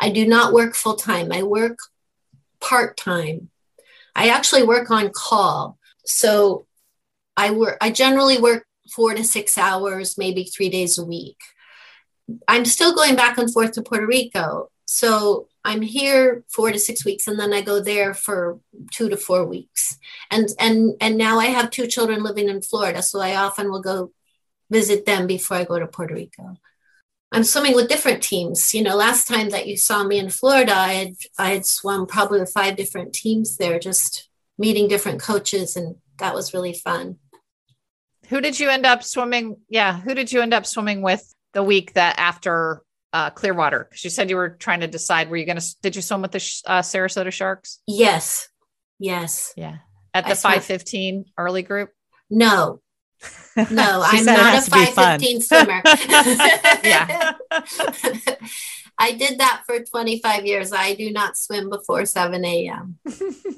[0.00, 1.32] I do not work full time.
[1.32, 1.78] I work
[2.60, 3.50] part time.
[4.14, 5.78] I actually work on call.
[6.04, 6.66] So
[7.36, 11.38] I work, I generally work four to six hours, maybe three days a week.
[12.48, 14.70] I'm still going back and forth to Puerto Rico.
[14.84, 18.58] So I'm here four to six weeks and then I go there for
[18.90, 19.96] two to four weeks.
[20.30, 23.02] And and and now I have two children living in Florida.
[23.02, 24.12] So I often will go
[24.70, 26.56] visit them before I go to Puerto Rico.
[27.30, 28.74] I'm swimming with different teams.
[28.74, 32.06] You know, last time that you saw me in Florida, I had I had swum
[32.06, 37.16] probably with five different teams there, just meeting different coaches, and that was really fun.
[38.28, 39.56] Who did you end up swimming?
[39.68, 43.86] Yeah, who did you end up swimming with the week that after uh, Clearwater?
[43.88, 45.30] Because you said you were trying to decide.
[45.30, 45.76] Were you going to?
[45.82, 47.80] Did you swim with the uh, Sarasota Sharks?
[47.86, 48.48] Yes,
[48.98, 49.52] yes.
[49.56, 49.78] Yeah,
[50.14, 51.90] at the five fifteen early group.
[52.30, 52.80] No,
[53.70, 55.82] no, I'm not a five fifteen swimmer.
[56.84, 57.32] yeah.
[58.98, 60.72] I did that for 25 years.
[60.72, 62.98] I do not swim before 7 a.m.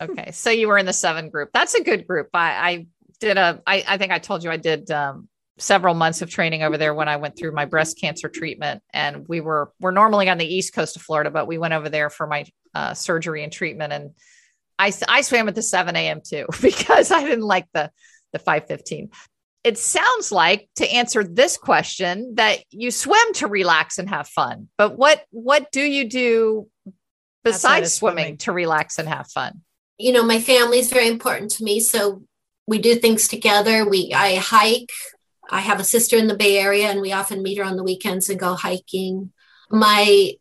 [0.01, 0.31] okay.
[0.31, 1.51] So you were in the seven group.
[1.53, 2.31] That's a good group.
[2.33, 2.87] I, I
[3.21, 6.63] did a I, I think I told you I did um, several months of training
[6.63, 8.83] over there when I went through my breast cancer treatment.
[8.93, 11.89] And we were we're normally on the east coast of Florida, but we went over
[11.89, 13.93] there for my uh, surgery and treatment.
[13.93, 14.11] And
[14.79, 16.21] I I swam at the 7 a.m.
[16.25, 17.91] too because I didn't like the
[18.33, 19.11] the 515.
[19.63, 24.69] It sounds like to answer this question that you swim to relax and have fun.
[24.77, 26.69] But what what do you do
[27.45, 29.63] besides swimming, swimming to relax and have fun?
[29.97, 31.81] You know, my family is very important to me.
[31.81, 32.25] So
[32.67, 33.89] we do things together.
[33.89, 34.91] We I hike.
[35.51, 37.85] I have a sister in the Bay Area, and we often meet her on the
[37.85, 39.33] weekends and go hiking.
[39.71, 40.33] My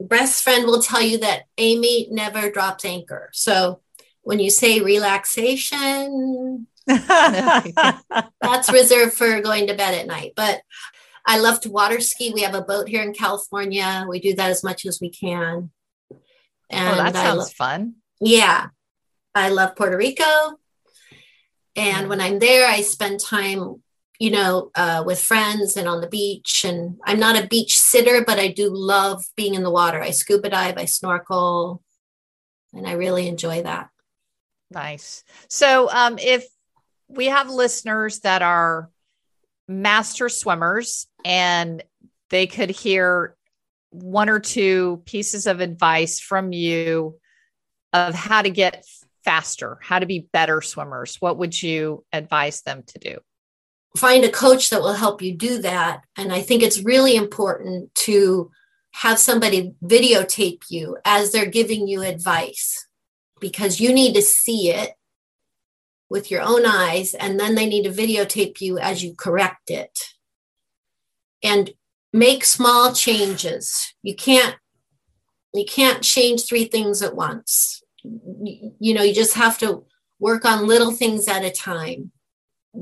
[0.00, 3.30] best friend will tell you that Amy never drops anchor.
[3.32, 3.80] So
[4.22, 10.32] when you say relaxation, that's reserved for going to bed at night.
[10.36, 10.62] But
[11.26, 12.32] I love to water ski.
[12.32, 14.06] We have a boat here in California.
[14.08, 15.70] We do that as much as we can.
[16.70, 17.94] And oh, that sounds lo- fun.
[18.20, 18.68] Yeah.
[19.34, 20.58] I love Puerto Rico.
[21.76, 23.82] And when I'm there, I spend time,
[24.18, 26.64] you know, uh, with friends and on the beach.
[26.64, 30.02] And I'm not a beach sitter, but I do love being in the water.
[30.02, 31.82] I scuba dive, I snorkel,
[32.72, 33.90] and I really enjoy that.
[34.70, 35.24] Nice.
[35.48, 36.46] So, um, if
[37.08, 38.90] we have listeners that are
[39.66, 41.82] master swimmers and
[42.30, 43.36] they could hear
[43.90, 47.18] one or two pieces of advice from you
[47.92, 48.84] of how to get
[49.24, 53.18] faster, how to be better swimmers, what would you advise them to do?
[53.96, 56.02] Find a coach that will help you do that.
[56.16, 58.50] And I think it's really important to
[58.92, 62.86] have somebody videotape you as they're giving you advice
[63.40, 64.92] because you need to see it
[66.10, 69.98] with your own eyes and then they need to videotape you as you correct it
[71.44, 71.70] and
[72.12, 74.56] make small changes you can't
[75.52, 79.84] you can't change three things at once you know, you just have to
[80.18, 82.12] work on little things at a time.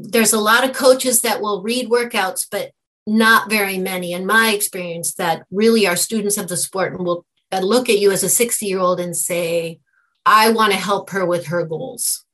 [0.03, 2.73] There's a lot of coaches that will read workouts, but
[3.07, 7.25] not very many, in my experience, that really are students of the sport and will
[7.53, 9.81] look at you as a 60 year old and say,
[10.25, 12.25] I want to help her with her goals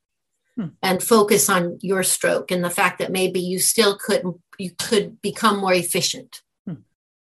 [0.56, 0.68] hmm.
[0.82, 5.20] and focus on your stroke and the fact that maybe you still couldn't, you could
[5.20, 6.40] become more efficient.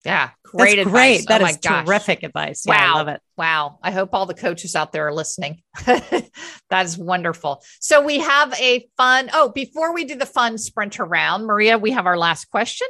[0.04, 1.26] Yeah, great That's advice.
[1.26, 1.28] Great.
[1.28, 2.64] That oh is terrific advice.
[2.66, 2.94] Yeah, wow.
[2.94, 3.22] I love it.
[3.38, 3.80] Wow.
[3.84, 5.62] I hope all the coaches out there are listening.
[5.86, 7.64] that is wonderful.
[7.80, 9.30] So we have a fun.
[9.34, 12.88] Oh, before we do the fun sprinter round, Maria, we have our last question.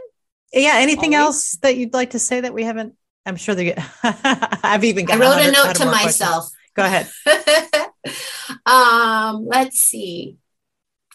[0.53, 0.73] Yeah.
[0.75, 1.35] Anything Always.
[1.35, 2.95] else that you'd like to say that we haven't?
[3.25, 3.65] I'm sure they.
[3.65, 5.05] Get, I've even.
[5.05, 6.49] got I wrote a note to myself.
[6.49, 6.57] Questions.
[6.73, 7.09] Go ahead.
[8.65, 10.37] um, let's see.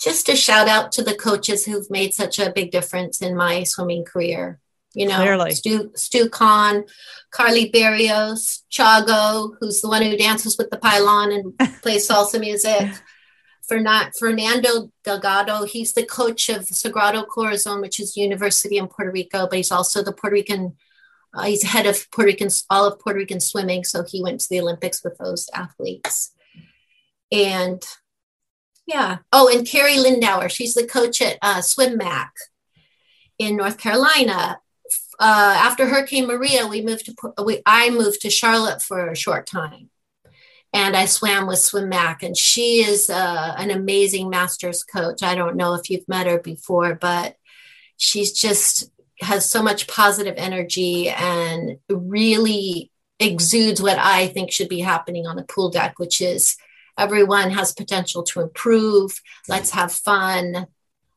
[0.00, 3.62] Just a shout out to the coaches who've made such a big difference in my
[3.62, 4.60] swimming career.
[4.96, 5.50] You know, Clearly.
[5.50, 6.84] Stu, Stu Kahn,
[7.30, 12.90] Carly Barrios, Chago, who's the one who dances with the pylon and plays salsa music.
[13.68, 19.56] Fernando Delgado, he's the coach of Sagrado Corazon, which is university in Puerto Rico, but
[19.56, 20.76] he's also the Puerto Rican
[21.36, 23.84] uh, he's head of Puerto Rican, all of Puerto Rican swimming.
[23.84, 26.32] So he went to the Olympics with those athletes.
[27.30, 27.86] And
[28.86, 29.18] yeah.
[29.32, 32.32] Oh, and Carrie Lindauer, she's the coach at uh, Swim Mac
[33.38, 34.60] in North Carolina.
[35.18, 39.46] Uh, after Hurricane Maria, we moved to we, I moved to Charlotte for a short
[39.46, 39.90] time,
[40.72, 45.22] and I swam with Swim Mac, and she is uh, an amazing masters coach.
[45.22, 47.36] I don't know if you've met her before, but
[47.96, 48.90] she's just
[49.20, 55.36] has so much positive energy and really exudes what I think should be happening on
[55.36, 56.56] the pool deck, which is
[56.98, 59.20] everyone has potential to improve.
[59.48, 60.66] Let's have fun.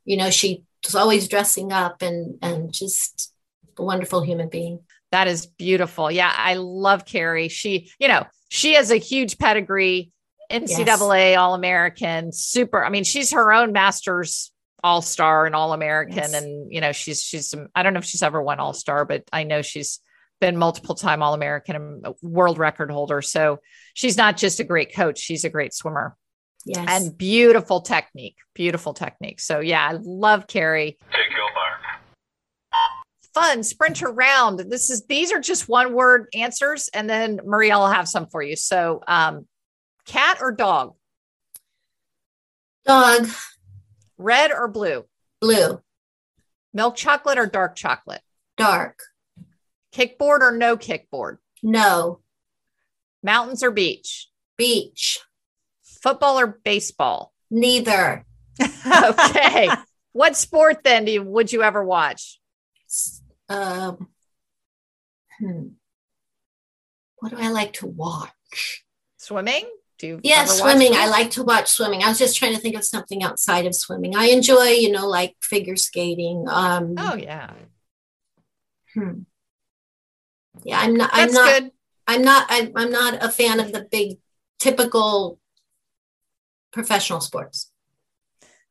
[0.05, 0.59] You know, she's
[0.95, 3.33] always dressing up and and just
[3.79, 4.79] a wonderful human being.
[5.11, 6.11] That is beautiful.
[6.11, 7.47] Yeah, I love Carrie.
[7.47, 10.11] She, you know, she has a huge pedigree,
[10.51, 11.37] NCAA yes.
[11.37, 12.83] All American, super.
[12.83, 14.51] I mean, she's her own master's
[14.83, 16.17] all star and all American.
[16.17, 16.33] Yes.
[16.33, 19.23] And, you know, she's, she's, I don't know if she's ever won all star, but
[19.33, 19.99] I know she's
[20.39, 23.21] been multiple time all American and world record holder.
[23.21, 23.59] So
[23.93, 26.15] she's not just a great coach, she's a great swimmer.
[26.65, 26.85] Yes.
[26.87, 29.39] And beautiful technique, beautiful technique.
[29.39, 30.97] So yeah, I love Carrie.
[31.11, 31.88] Take your mark.
[33.33, 34.59] Fun sprinter round.
[34.59, 38.41] This is these are just one word answers, and then Maria will have some for
[38.41, 38.55] you.
[38.55, 39.47] So um
[40.05, 40.95] cat or dog?
[42.85, 43.27] Dog.
[44.17, 45.05] Red or blue?
[45.39, 45.81] Blue.
[46.73, 48.21] Milk chocolate or dark chocolate?
[48.57, 48.99] Dark.
[49.93, 51.37] Kickboard or no kickboard?
[51.63, 52.19] No.
[53.23, 54.27] Mountains or beach?
[54.57, 55.19] Beach.
[55.83, 57.33] Football or baseball?
[57.49, 58.25] Neither.
[58.61, 59.69] okay.
[60.11, 62.39] what sport then do you, would you ever watch?
[63.47, 64.09] Um,
[65.39, 65.67] hmm.
[67.17, 68.85] What do I like to watch?
[69.17, 69.69] Swimming?
[69.97, 70.93] Do you yeah, swimming.
[70.93, 72.03] I like to watch swimming.
[72.03, 74.15] I was just trying to think of something outside of swimming.
[74.15, 76.45] I enjoy, you know, like figure skating.
[76.47, 77.51] Um, oh yeah.
[78.93, 79.23] Hmm.
[80.63, 81.11] Yeah, I'm not.
[81.13, 81.61] That's I'm not.
[81.61, 81.71] Good.
[82.07, 82.45] I'm not.
[82.49, 84.19] I'm, I'm not a fan of the big,
[84.57, 85.37] typical
[86.71, 87.69] professional sports.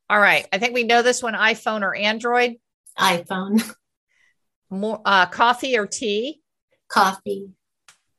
[0.09, 0.49] All right.
[0.51, 2.57] I think we know this one: iPhone or Android.
[2.99, 3.63] iPhone.
[4.71, 6.41] More uh, coffee or tea.
[6.89, 7.51] Coffee.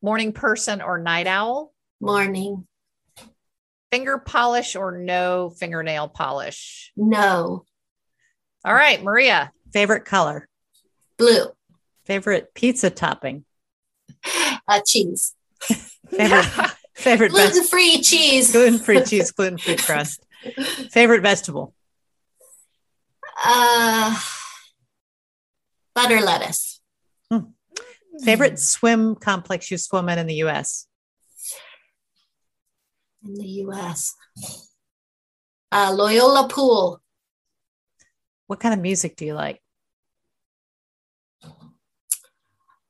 [0.01, 1.73] Morning person or night owl.
[1.99, 2.65] Morning
[3.91, 6.91] finger polish or no fingernail polish?
[6.95, 7.65] No.
[8.63, 9.51] All right, Maria.
[9.73, 10.47] Favorite color?
[11.17, 11.45] Blue.
[12.05, 13.45] Favorite pizza topping?
[14.67, 15.35] Uh, cheese.
[16.09, 16.45] favorite
[16.93, 18.51] favorite gluten free cheese.
[18.51, 20.25] Gluten free cheese, gluten free crust.
[20.91, 21.73] favorite vegetable?
[23.43, 24.19] Uh,
[25.93, 26.79] butter lettuce.
[27.31, 27.51] Hmm.
[28.23, 30.87] Favorite swim complex you swim in in the U.S
[33.23, 34.15] in the US.
[35.71, 37.01] Uh, Loyola Pool.
[38.47, 39.61] What kind of music do you like?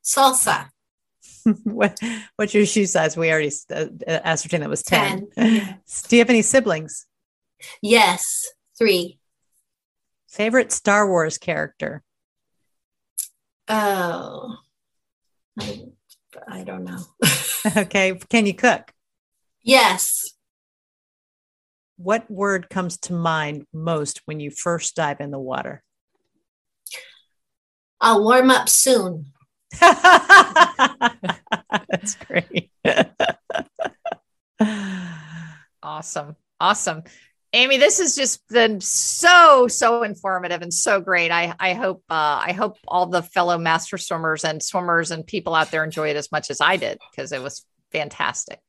[0.02, 0.68] Salsa.
[1.64, 1.98] what,
[2.36, 3.16] what's your shoe size?
[3.16, 5.28] We already uh, ascertained that was 10.
[5.36, 5.80] 10.
[6.08, 7.06] do you have any siblings?
[7.82, 8.48] Yes,
[8.78, 9.18] three.
[10.28, 12.02] Favorite Star Wars character?
[13.72, 14.56] Oh,
[15.60, 15.84] I,
[16.48, 16.98] I don't know.
[17.76, 18.18] okay.
[18.28, 18.92] Can you cook?
[19.62, 20.32] Yes.
[21.96, 25.84] What word comes to mind most when you first dive in the water?
[28.00, 29.26] I'll warm up soon.
[29.80, 30.16] That's
[32.26, 32.72] great.
[35.82, 36.34] awesome.
[36.58, 37.04] Awesome.
[37.52, 41.32] Amy, this has just been so so informative and so great.
[41.32, 45.54] I I hope uh, I hope all the fellow master swimmers and swimmers and people
[45.54, 48.60] out there enjoy it as much as I did because it was fantastic.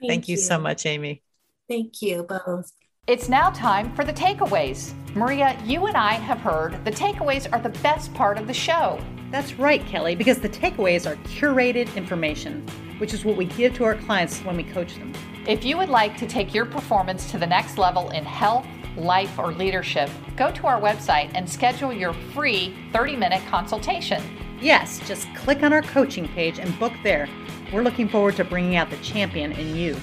[0.00, 0.32] Thank, Thank you.
[0.32, 1.22] you so much, Amy.
[1.68, 2.72] Thank you both.
[3.06, 4.94] It's now time for the takeaways.
[5.14, 8.98] Maria, you and I have heard the takeaways are the best part of the show.
[9.30, 12.66] That's right, Kelly, because the takeaways are curated information,
[12.98, 15.12] which is what we give to our clients when we coach them.
[15.46, 19.38] If you would like to take your performance to the next level in health, life,
[19.38, 24.22] or leadership, go to our website and schedule your free 30 minute consultation.
[24.60, 27.26] Yes, just click on our coaching page and book there.
[27.72, 29.96] We're looking forward to bringing out the champion in you.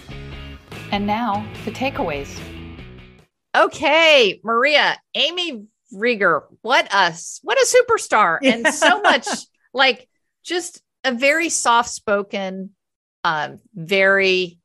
[0.92, 2.36] And now, the takeaways.
[3.56, 9.28] Okay, Maria, Amy Rieger, what us, what a superstar, and so much
[9.72, 10.10] like
[10.44, 12.72] just a very soft spoken,
[13.24, 14.58] um, very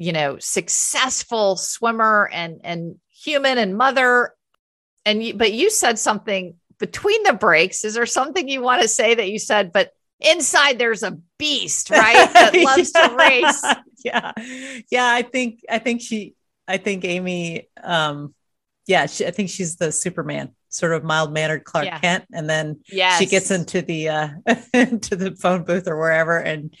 [0.00, 4.34] you know successful swimmer and and human and mother.
[5.04, 7.84] And you, but you said something between the breaks.
[7.84, 9.90] Is there something you want to say that you said but
[10.20, 13.08] inside there's a beast right that loves yeah.
[13.08, 13.64] to race?
[14.04, 14.32] Yeah.
[14.90, 16.34] Yeah i think i think she
[16.66, 18.34] i think amy um
[18.86, 21.98] yeah she, i think she's the superman sort of mild mannered clark Yeah.
[21.98, 22.24] kent.
[22.32, 24.28] And then yes she gets into the uh
[24.74, 26.74] into the phone booth or wherever and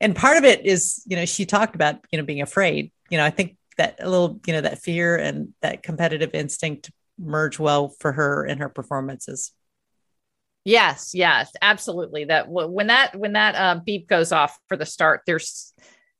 [0.00, 3.18] and part of it is you know she talked about you know being afraid you
[3.18, 7.58] know i think that a little you know that fear and that competitive instinct merge
[7.58, 9.52] well for her in her performances
[10.64, 12.24] Yes, yes, absolutely.
[12.24, 15.72] That when that when that uh, beep goes off for the start, there's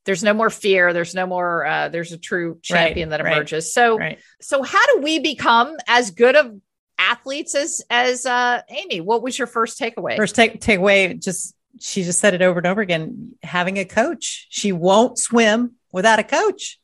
[0.05, 0.93] there's no more fear.
[0.93, 1.65] There's no more.
[1.65, 3.71] Uh, there's a true champion that right, emerges.
[3.73, 6.55] So right so how do we become as good of
[6.97, 8.99] athletes as as uh, Amy?
[8.99, 10.17] What was your first takeaway?
[10.17, 14.47] first take takeaway just she just said it over and over again having a coach.
[14.49, 16.79] She won't swim without a coach.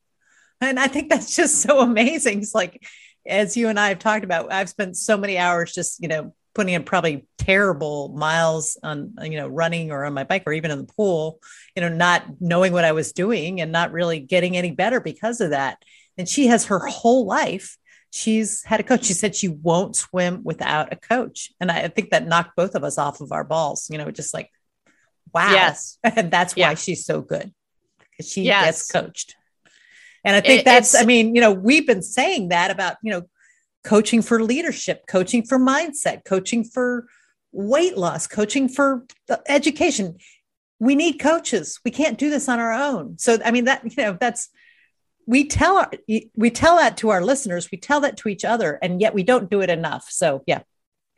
[0.59, 2.39] And i think that's just so amazing.
[2.39, 2.83] It's like
[3.27, 6.33] as you and i have talked about i've spent so many hours just you know
[6.55, 10.71] putting in probably terrible miles on you know running or on my bike or even
[10.71, 11.39] in the pool
[11.75, 15.41] you know not knowing what i was doing and not really getting any better because
[15.41, 15.83] of that.
[16.17, 17.77] And she has her whole life
[18.09, 19.03] she's had a coach.
[19.03, 21.51] She said she won't swim without a coach.
[21.59, 24.09] And i, I think that knocked both of us off of our balls you know
[24.09, 24.49] just like
[25.33, 25.97] wow Yes.
[26.03, 26.73] and that's why Yeah.
[26.75, 27.53] she's so good
[28.11, 28.65] because she Yes.
[28.65, 29.35] gets coached
[30.25, 33.11] and i think It- that's i mean you know we've been saying that about you
[33.11, 33.23] know
[33.83, 37.07] coaching for leadership coaching for mindset coaching for
[37.51, 39.05] weight loss coaching for
[39.47, 40.17] education
[40.79, 44.03] we need coaches we can't do this on our own so i mean that you
[44.03, 44.49] know that's
[45.25, 45.91] we tell our,
[46.35, 49.23] we tell that to our listeners we tell that to each other and yet we
[49.23, 50.61] don't do it enough so yeah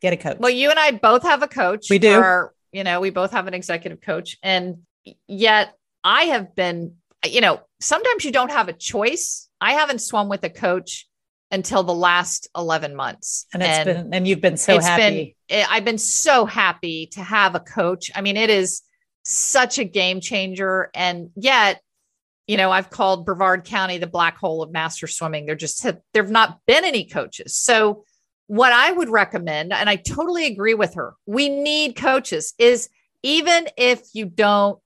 [0.02, 1.88] get a coach Well, you and I both have a coach.
[1.90, 2.14] We do.
[2.14, 4.80] our- you know, we both have an executive coach, and
[5.28, 6.96] yet I have been.
[7.26, 9.50] You know, sometimes you don't have a choice.
[9.60, 11.06] I haven't swum with a coach
[11.52, 15.66] until the last eleven months, and it's been and you've been so it's happy been-
[15.70, 18.12] I've been so happy to have a coach.
[18.16, 18.84] I mean, it is
[19.24, 20.90] such a game changer.
[20.94, 21.82] And yet,
[22.48, 25.46] you know, I've called Brevard County the black hole of master swimming.
[25.46, 27.56] There just have, there have not been any coaches.
[27.56, 28.04] So,
[28.50, 32.90] what I would recommend, and I totally agree with her, we need coaches, is
[33.22, 34.80] even if you don't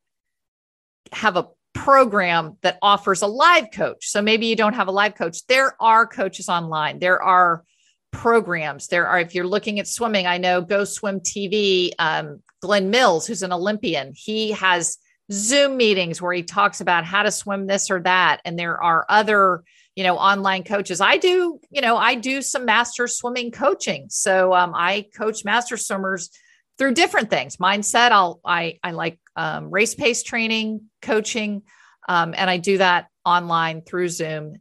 [1.13, 4.09] have a program that offers a live coach.
[4.09, 5.47] So maybe you don't have a live coach.
[5.47, 6.99] There are coaches online.
[6.99, 7.63] There are
[8.11, 8.87] programs.
[8.87, 13.25] There are, if you're looking at swimming, I know Go Swim TV, um, Glenn Mills,
[13.25, 14.97] who's an Olympian, he has
[15.31, 18.41] Zoom meetings where he talks about how to swim this or that.
[18.43, 19.63] And there are other,
[19.95, 21.01] you know, online coaches.
[21.01, 24.07] I do, you know, I do some master swimming coaching.
[24.09, 26.29] So um, I coach master swimmers
[26.77, 27.57] through different things.
[27.57, 31.63] Mindset, I'll, I, I like um, race pace training, coaching,
[32.09, 34.55] um, and I do that online through Zoom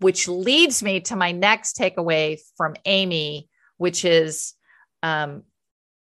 [0.00, 4.54] which leads me to my next takeaway from Amy, which is
[5.02, 5.42] um,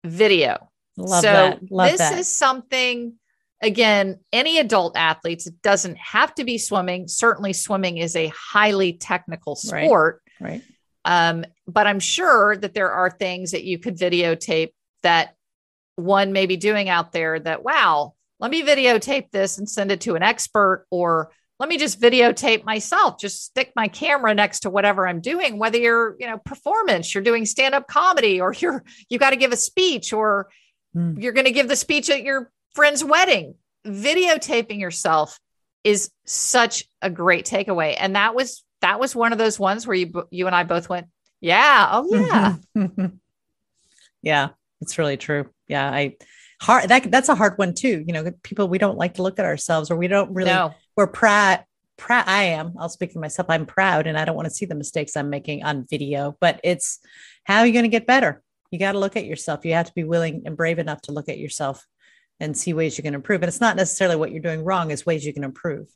[0.04, 0.70] video.
[0.98, 3.14] love so that love this that is something,
[3.62, 7.08] again, any adult athletes, it doesn't have to be swimming.
[7.08, 10.22] Certainly, swimming is a highly technical sport.
[10.40, 10.62] right
[11.06, 14.72] Um, but I'm sure that there are things that you could videotape
[15.04, 15.36] that
[15.96, 20.02] one may be doing out there that, wow, let me videotape this and send it
[20.02, 24.70] to an expert, or let me just videotape myself, just stick my camera next to
[24.70, 29.18] whatever I'm doing, whether you're, you know, performance, you're doing stand-up comedy, or you're you
[29.18, 30.50] got to give a speech, or
[30.94, 31.20] Hmm.
[31.20, 33.56] you're going to give the speech at your friend's wedding.
[33.86, 35.40] Videotaping yourself
[35.84, 37.96] is such a great takeaway.
[38.00, 40.88] And that was that was one of those ones where you you and I both
[40.88, 41.08] went,
[41.42, 42.98] yeah, oh yeah.
[44.22, 44.50] yeah
[44.82, 46.16] it's really true yeah i
[46.62, 49.40] hard that that's a hard one too you know people we don't like to look
[49.40, 50.74] at ourselves or we don't really No.
[50.96, 51.64] we're proud
[51.98, 54.66] proud i am i'll speak for myself i'm proud and i don't want to see
[54.66, 57.00] the mistakes i'm making on video but it's
[57.44, 59.88] how are you going to get better you got to look at yourself you have
[59.88, 61.86] to be willing and brave enough to look at yourself
[62.40, 65.06] and see ways you can improve and it's not necessarily what you're doing wrong is
[65.06, 65.88] ways you can improve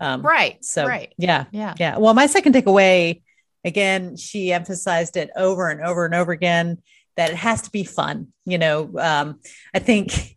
[0.00, 0.64] um, Right.
[0.64, 1.12] so right.
[1.18, 1.74] yeah Yeah.
[1.78, 1.98] yeah.
[1.98, 3.22] Well, my second takeaway,
[3.64, 6.78] again, she emphasized it over and over and over again
[7.16, 8.28] that it has to be fun.
[8.46, 9.40] You know, um,
[9.74, 10.36] I think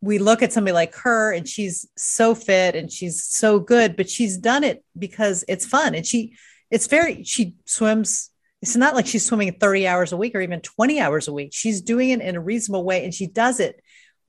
[0.00, 4.08] we look at somebody like her and she's so fit and she's so good, but
[4.08, 5.94] she's done it because it's fun.
[5.94, 6.36] And she,
[6.70, 8.30] it's very, she swims.
[8.64, 11.50] It's not like she's swimming 30 hours a week or even 20 hours a week.
[11.52, 13.78] She's doing it in a reasonable way and she does it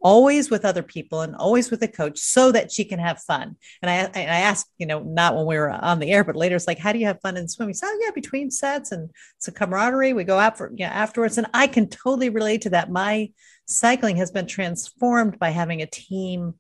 [0.02, 3.56] always with other people and always with a coach so that she can have fun.
[3.82, 6.58] And I, I asked, you know, not when we were on the air, but later
[6.58, 7.76] it's like, how do you have fun in swimming?
[7.76, 10.12] So, yeah, between sets and it's a camaraderie.
[10.12, 11.38] We go out for, you know, afterwards.
[11.38, 12.92] And I can totally relate to that.
[12.92, 13.32] My
[13.68, 16.56] cycling has been transformed by having a team,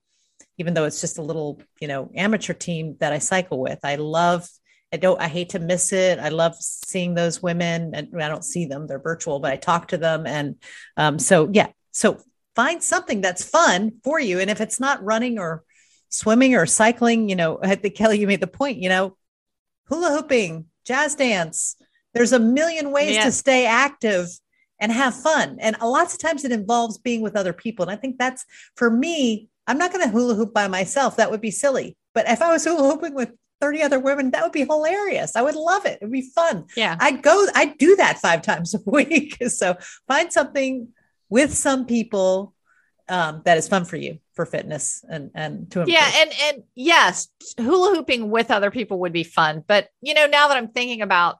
[0.57, 3.79] even though it's just a little, you know, amateur team that I cycle with.
[3.83, 4.47] I love
[4.95, 6.19] I don't, I hate to miss it.
[6.19, 9.89] I love seeing those women and I don't see them, they're virtual, but I talk
[9.89, 10.25] to them.
[10.25, 10.55] And
[10.95, 11.67] um, so, yeah.
[11.91, 12.21] So
[12.55, 14.39] find something that's fun for you.
[14.39, 15.65] And if it's not running or
[16.07, 19.17] swimming or cycling, you know, I think Kelly, you made the point, you know,
[19.89, 21.75] hula hooping, jazz dance.
[22.13, 24.29] There's a million ways to stay active
[24.79, 25.57] and have fun.
[25.59, 27.83] And lots of times it involves being with other people.
[27.83, 28.45] And I think that's
[28.77, 31.17] for me, I'm not going to hula hoop by myself.
[31.17, 31.97] That would be silly.
[32.13, 35.35] But if I was hula hooping with 30 other women, that would be hilarious.
[35.35, 35.99] I would love it.
[36.01, 36.65] It'd be fun.
[36.75, 36.97] Yeah.
[36.99, 39.37] I'd go, I'd do that five times a week.
[39.47, 39.77] So
[40.07, 40.89] find something
[41.29, 42.53] with some people
[43.07, 45.93] um, that is fun for you for fitness and and to improve.
[45.93, 50.27] yeah and and yes hula hooping with other people would be fun but you know
[50.27, 51.37] now that i'm thinking about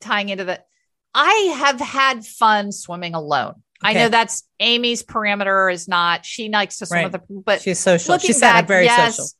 [0.00, 0.66] tying into that
[1.14, 3.90] i have had fun swimming alone okay.
[3.90, 7.12] i know that's amy's parameter is not she likes to swim right.
[7.12, 9.30] with the but she's social she's back, very yes, social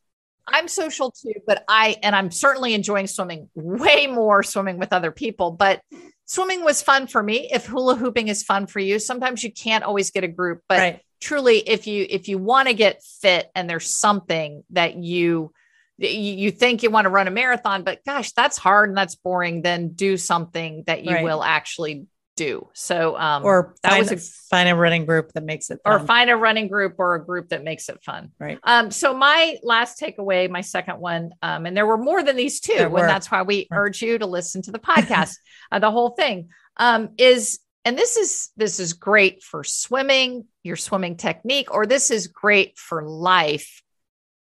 [0.47, 5.11] i'm social too but i and i'm certainly enjoying swimming way more swimming with other
[5.11, 5.81] people but
[6.25, 7.49] swimming was fun for me.
[7.51, 10.79] If hula hooping is fun for you, sometimes you can't always get a group, but
[10.79, 11.01] right.
[11.21, 15.51] truly if you if you want to get fit and there's something that you
[15.97, 19.61] you think you want to run a marathon, but gosh, that's hard and that's boring,
[19.61, 21.23] then do something that you right.
[21.23, 22.69] will actually do.
[22.73, 25.93] So, um, or that find, was a, find a running group that makes it, fun.
[25.93, 28.31] or find a running group or a group that makes it fun.
[28.39, 28.59] Right.
[28.63, 32.59] Um, so my last takeaway, my second one, um, and there were more than these
[32.59, 33.77] two, and that's why we right.
[33.77, 35.35] urge you to listen to the podcast,
[35.71, 40.75] uh, the whole thing, um, is, and this is, this is great for swimming, your
[40.75, 43.81] swimming technique, or this is great for life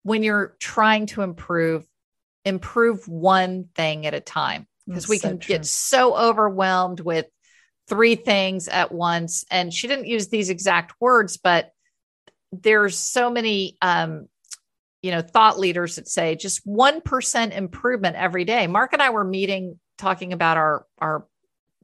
[0.04, 1.86] when you're trying to improve,
[2.46, 5.56] improve one thing at a time because we so can true.
[5.56, 7.26] get so overwhelmed with
[7.88, 9.46] three things at once.
[9.52, 11.72] And she didn't use these exact words, but
[12.52, 14.28] there's so many um,
[15.02, 18.66] you know, thought leaders that say just 1% improvement every day.
[18.66, 21.28] Mark and I were meeting talking about our our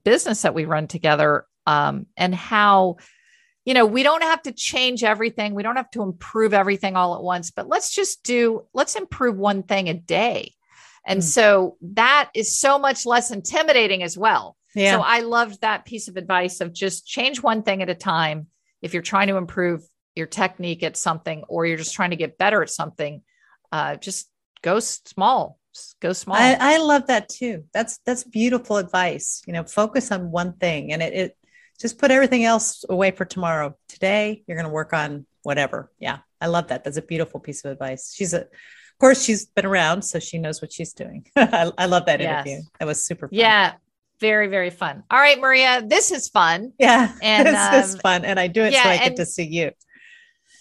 [0.04, 2.98] business that we run together um, and how
[3.64, 5.54] you know, we don't have to change everything.
[5.54, 9.38] We don't have to improve everything all at once, but let's just do, let's improve
[9.38, 10.54] one thing a day.
[11.06, 11.24] And mm.
[11.24, 14.56] so that is so much less intimidating as well.
[14.76, 14.98] Yeah.
[14.98, 18.48] So I loved that piece of advice of just change one thing at a time.
[18.82, 19.84] If you're trying to improve
[20.16, 23.22] your technique at something or you're just trying to get better at something,
[23.72, 24.30] uh, just
[24.62, 25.58] go small.
[25.74, 26.36] Just go small.
[26.36, 27.64] I, I, love that too.
[27.74, 29.42] That's that's beautiful advice.
[29.48, 31.38] You know, focus on one thing and it, it
[31.80, 33.78] just put everything else away for tomorrow.
[33.88, 35.90] Today you're going to work on whatever.
[35.98, 36.20] Yeah.
[36.42, 36.84] I love that.
[36.84, 38.14] That's a beautiful piece of advice.
[38.14, 38.48] She's a
[39.02, 41.26] course she's been around, so she knows what she's doing.
[41.36, 42.46] I, I, love that yes.
[42.46, 42.64] interview.
[42.80, 43.38] That was super fun.
[43.38, 43.74] Yeah
[44.22, 48.24] very very fun all right maria this is fun yeah and this um, is fun
[48.24, 49.72] and i do it yeah, so i get to see you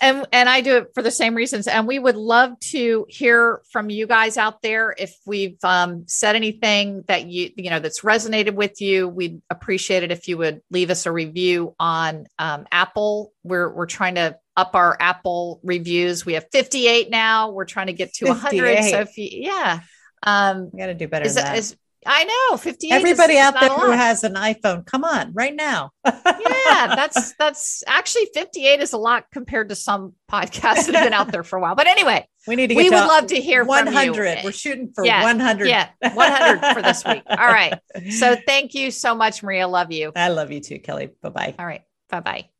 [0.00, 3.60] and and i do it for the same reasons and we would love to hear
[3.70, 8.00] from you guys out there if we've um, said anything that you you know that's
[8.00, 12.66] resonated with you we'd appreciate it if you would leave us a review on um,
[12.72, 17.86] apple we're we're trying to up our apple reviews we have 58 now we're trying
[17.86, 19.80] to get to 100 so if you yeah
[20.22, 21.58] um we got to do better is, than that.
[21.58, 22.94] Is, I know 58.
[22.94, 25.90] Everybody is, out there who has an iPhone, come on, right now.
[26.06, 31.12] yeah, that's that's actually 58 is a lot compared to some podcasts that have been
[31.12, 31.74] out there for a while.
[31.74, 34.38] But anyway, we need to we would love to hear 100.
[34.42, 35.68] We're shooting for yeah, 100.
[35.68, 37.22] Yeah, 100 for this week.
[37.30, 37.78] All right.
[38.10, 39.68] So thank you so much, Maria.
[39.68, 40.12] Love you.
[40.16, 41.10] I love you too, Kelly.
[41.22, 41.54] Bye bye.
[41.58, 41.82] All right.
[42.08, 42.59] Bye bye.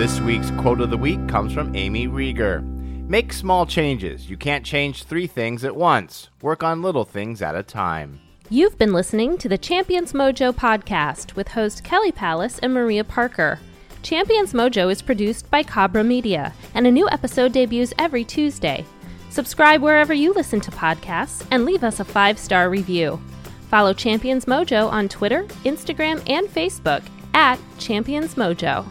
[0.00, 2.62] This week's quote of the week comes from Amy Rieger.
[3.06, 4.30] Make small changes.
[4.30, 6.30] You can't change three things at once.
[6.40, 8.18] Work on little things at a time.
[8.48, 13.60] You've been listening to the Champions Mojo podcast with host Kelly Palace and Maria Parker.
[14.02, 18.86] Champions Mojo is produced by Cabra Media, and a new episode debuts every Tuesday.
[19.28, 23.20] Subscribe wherever you listen to podcasts and leave us a five star review.
[23.68, 27.02] Follow Champions Mojo on Twitter, Instagram, and Facebook
[27.34, 28.90] at Champions Mojo.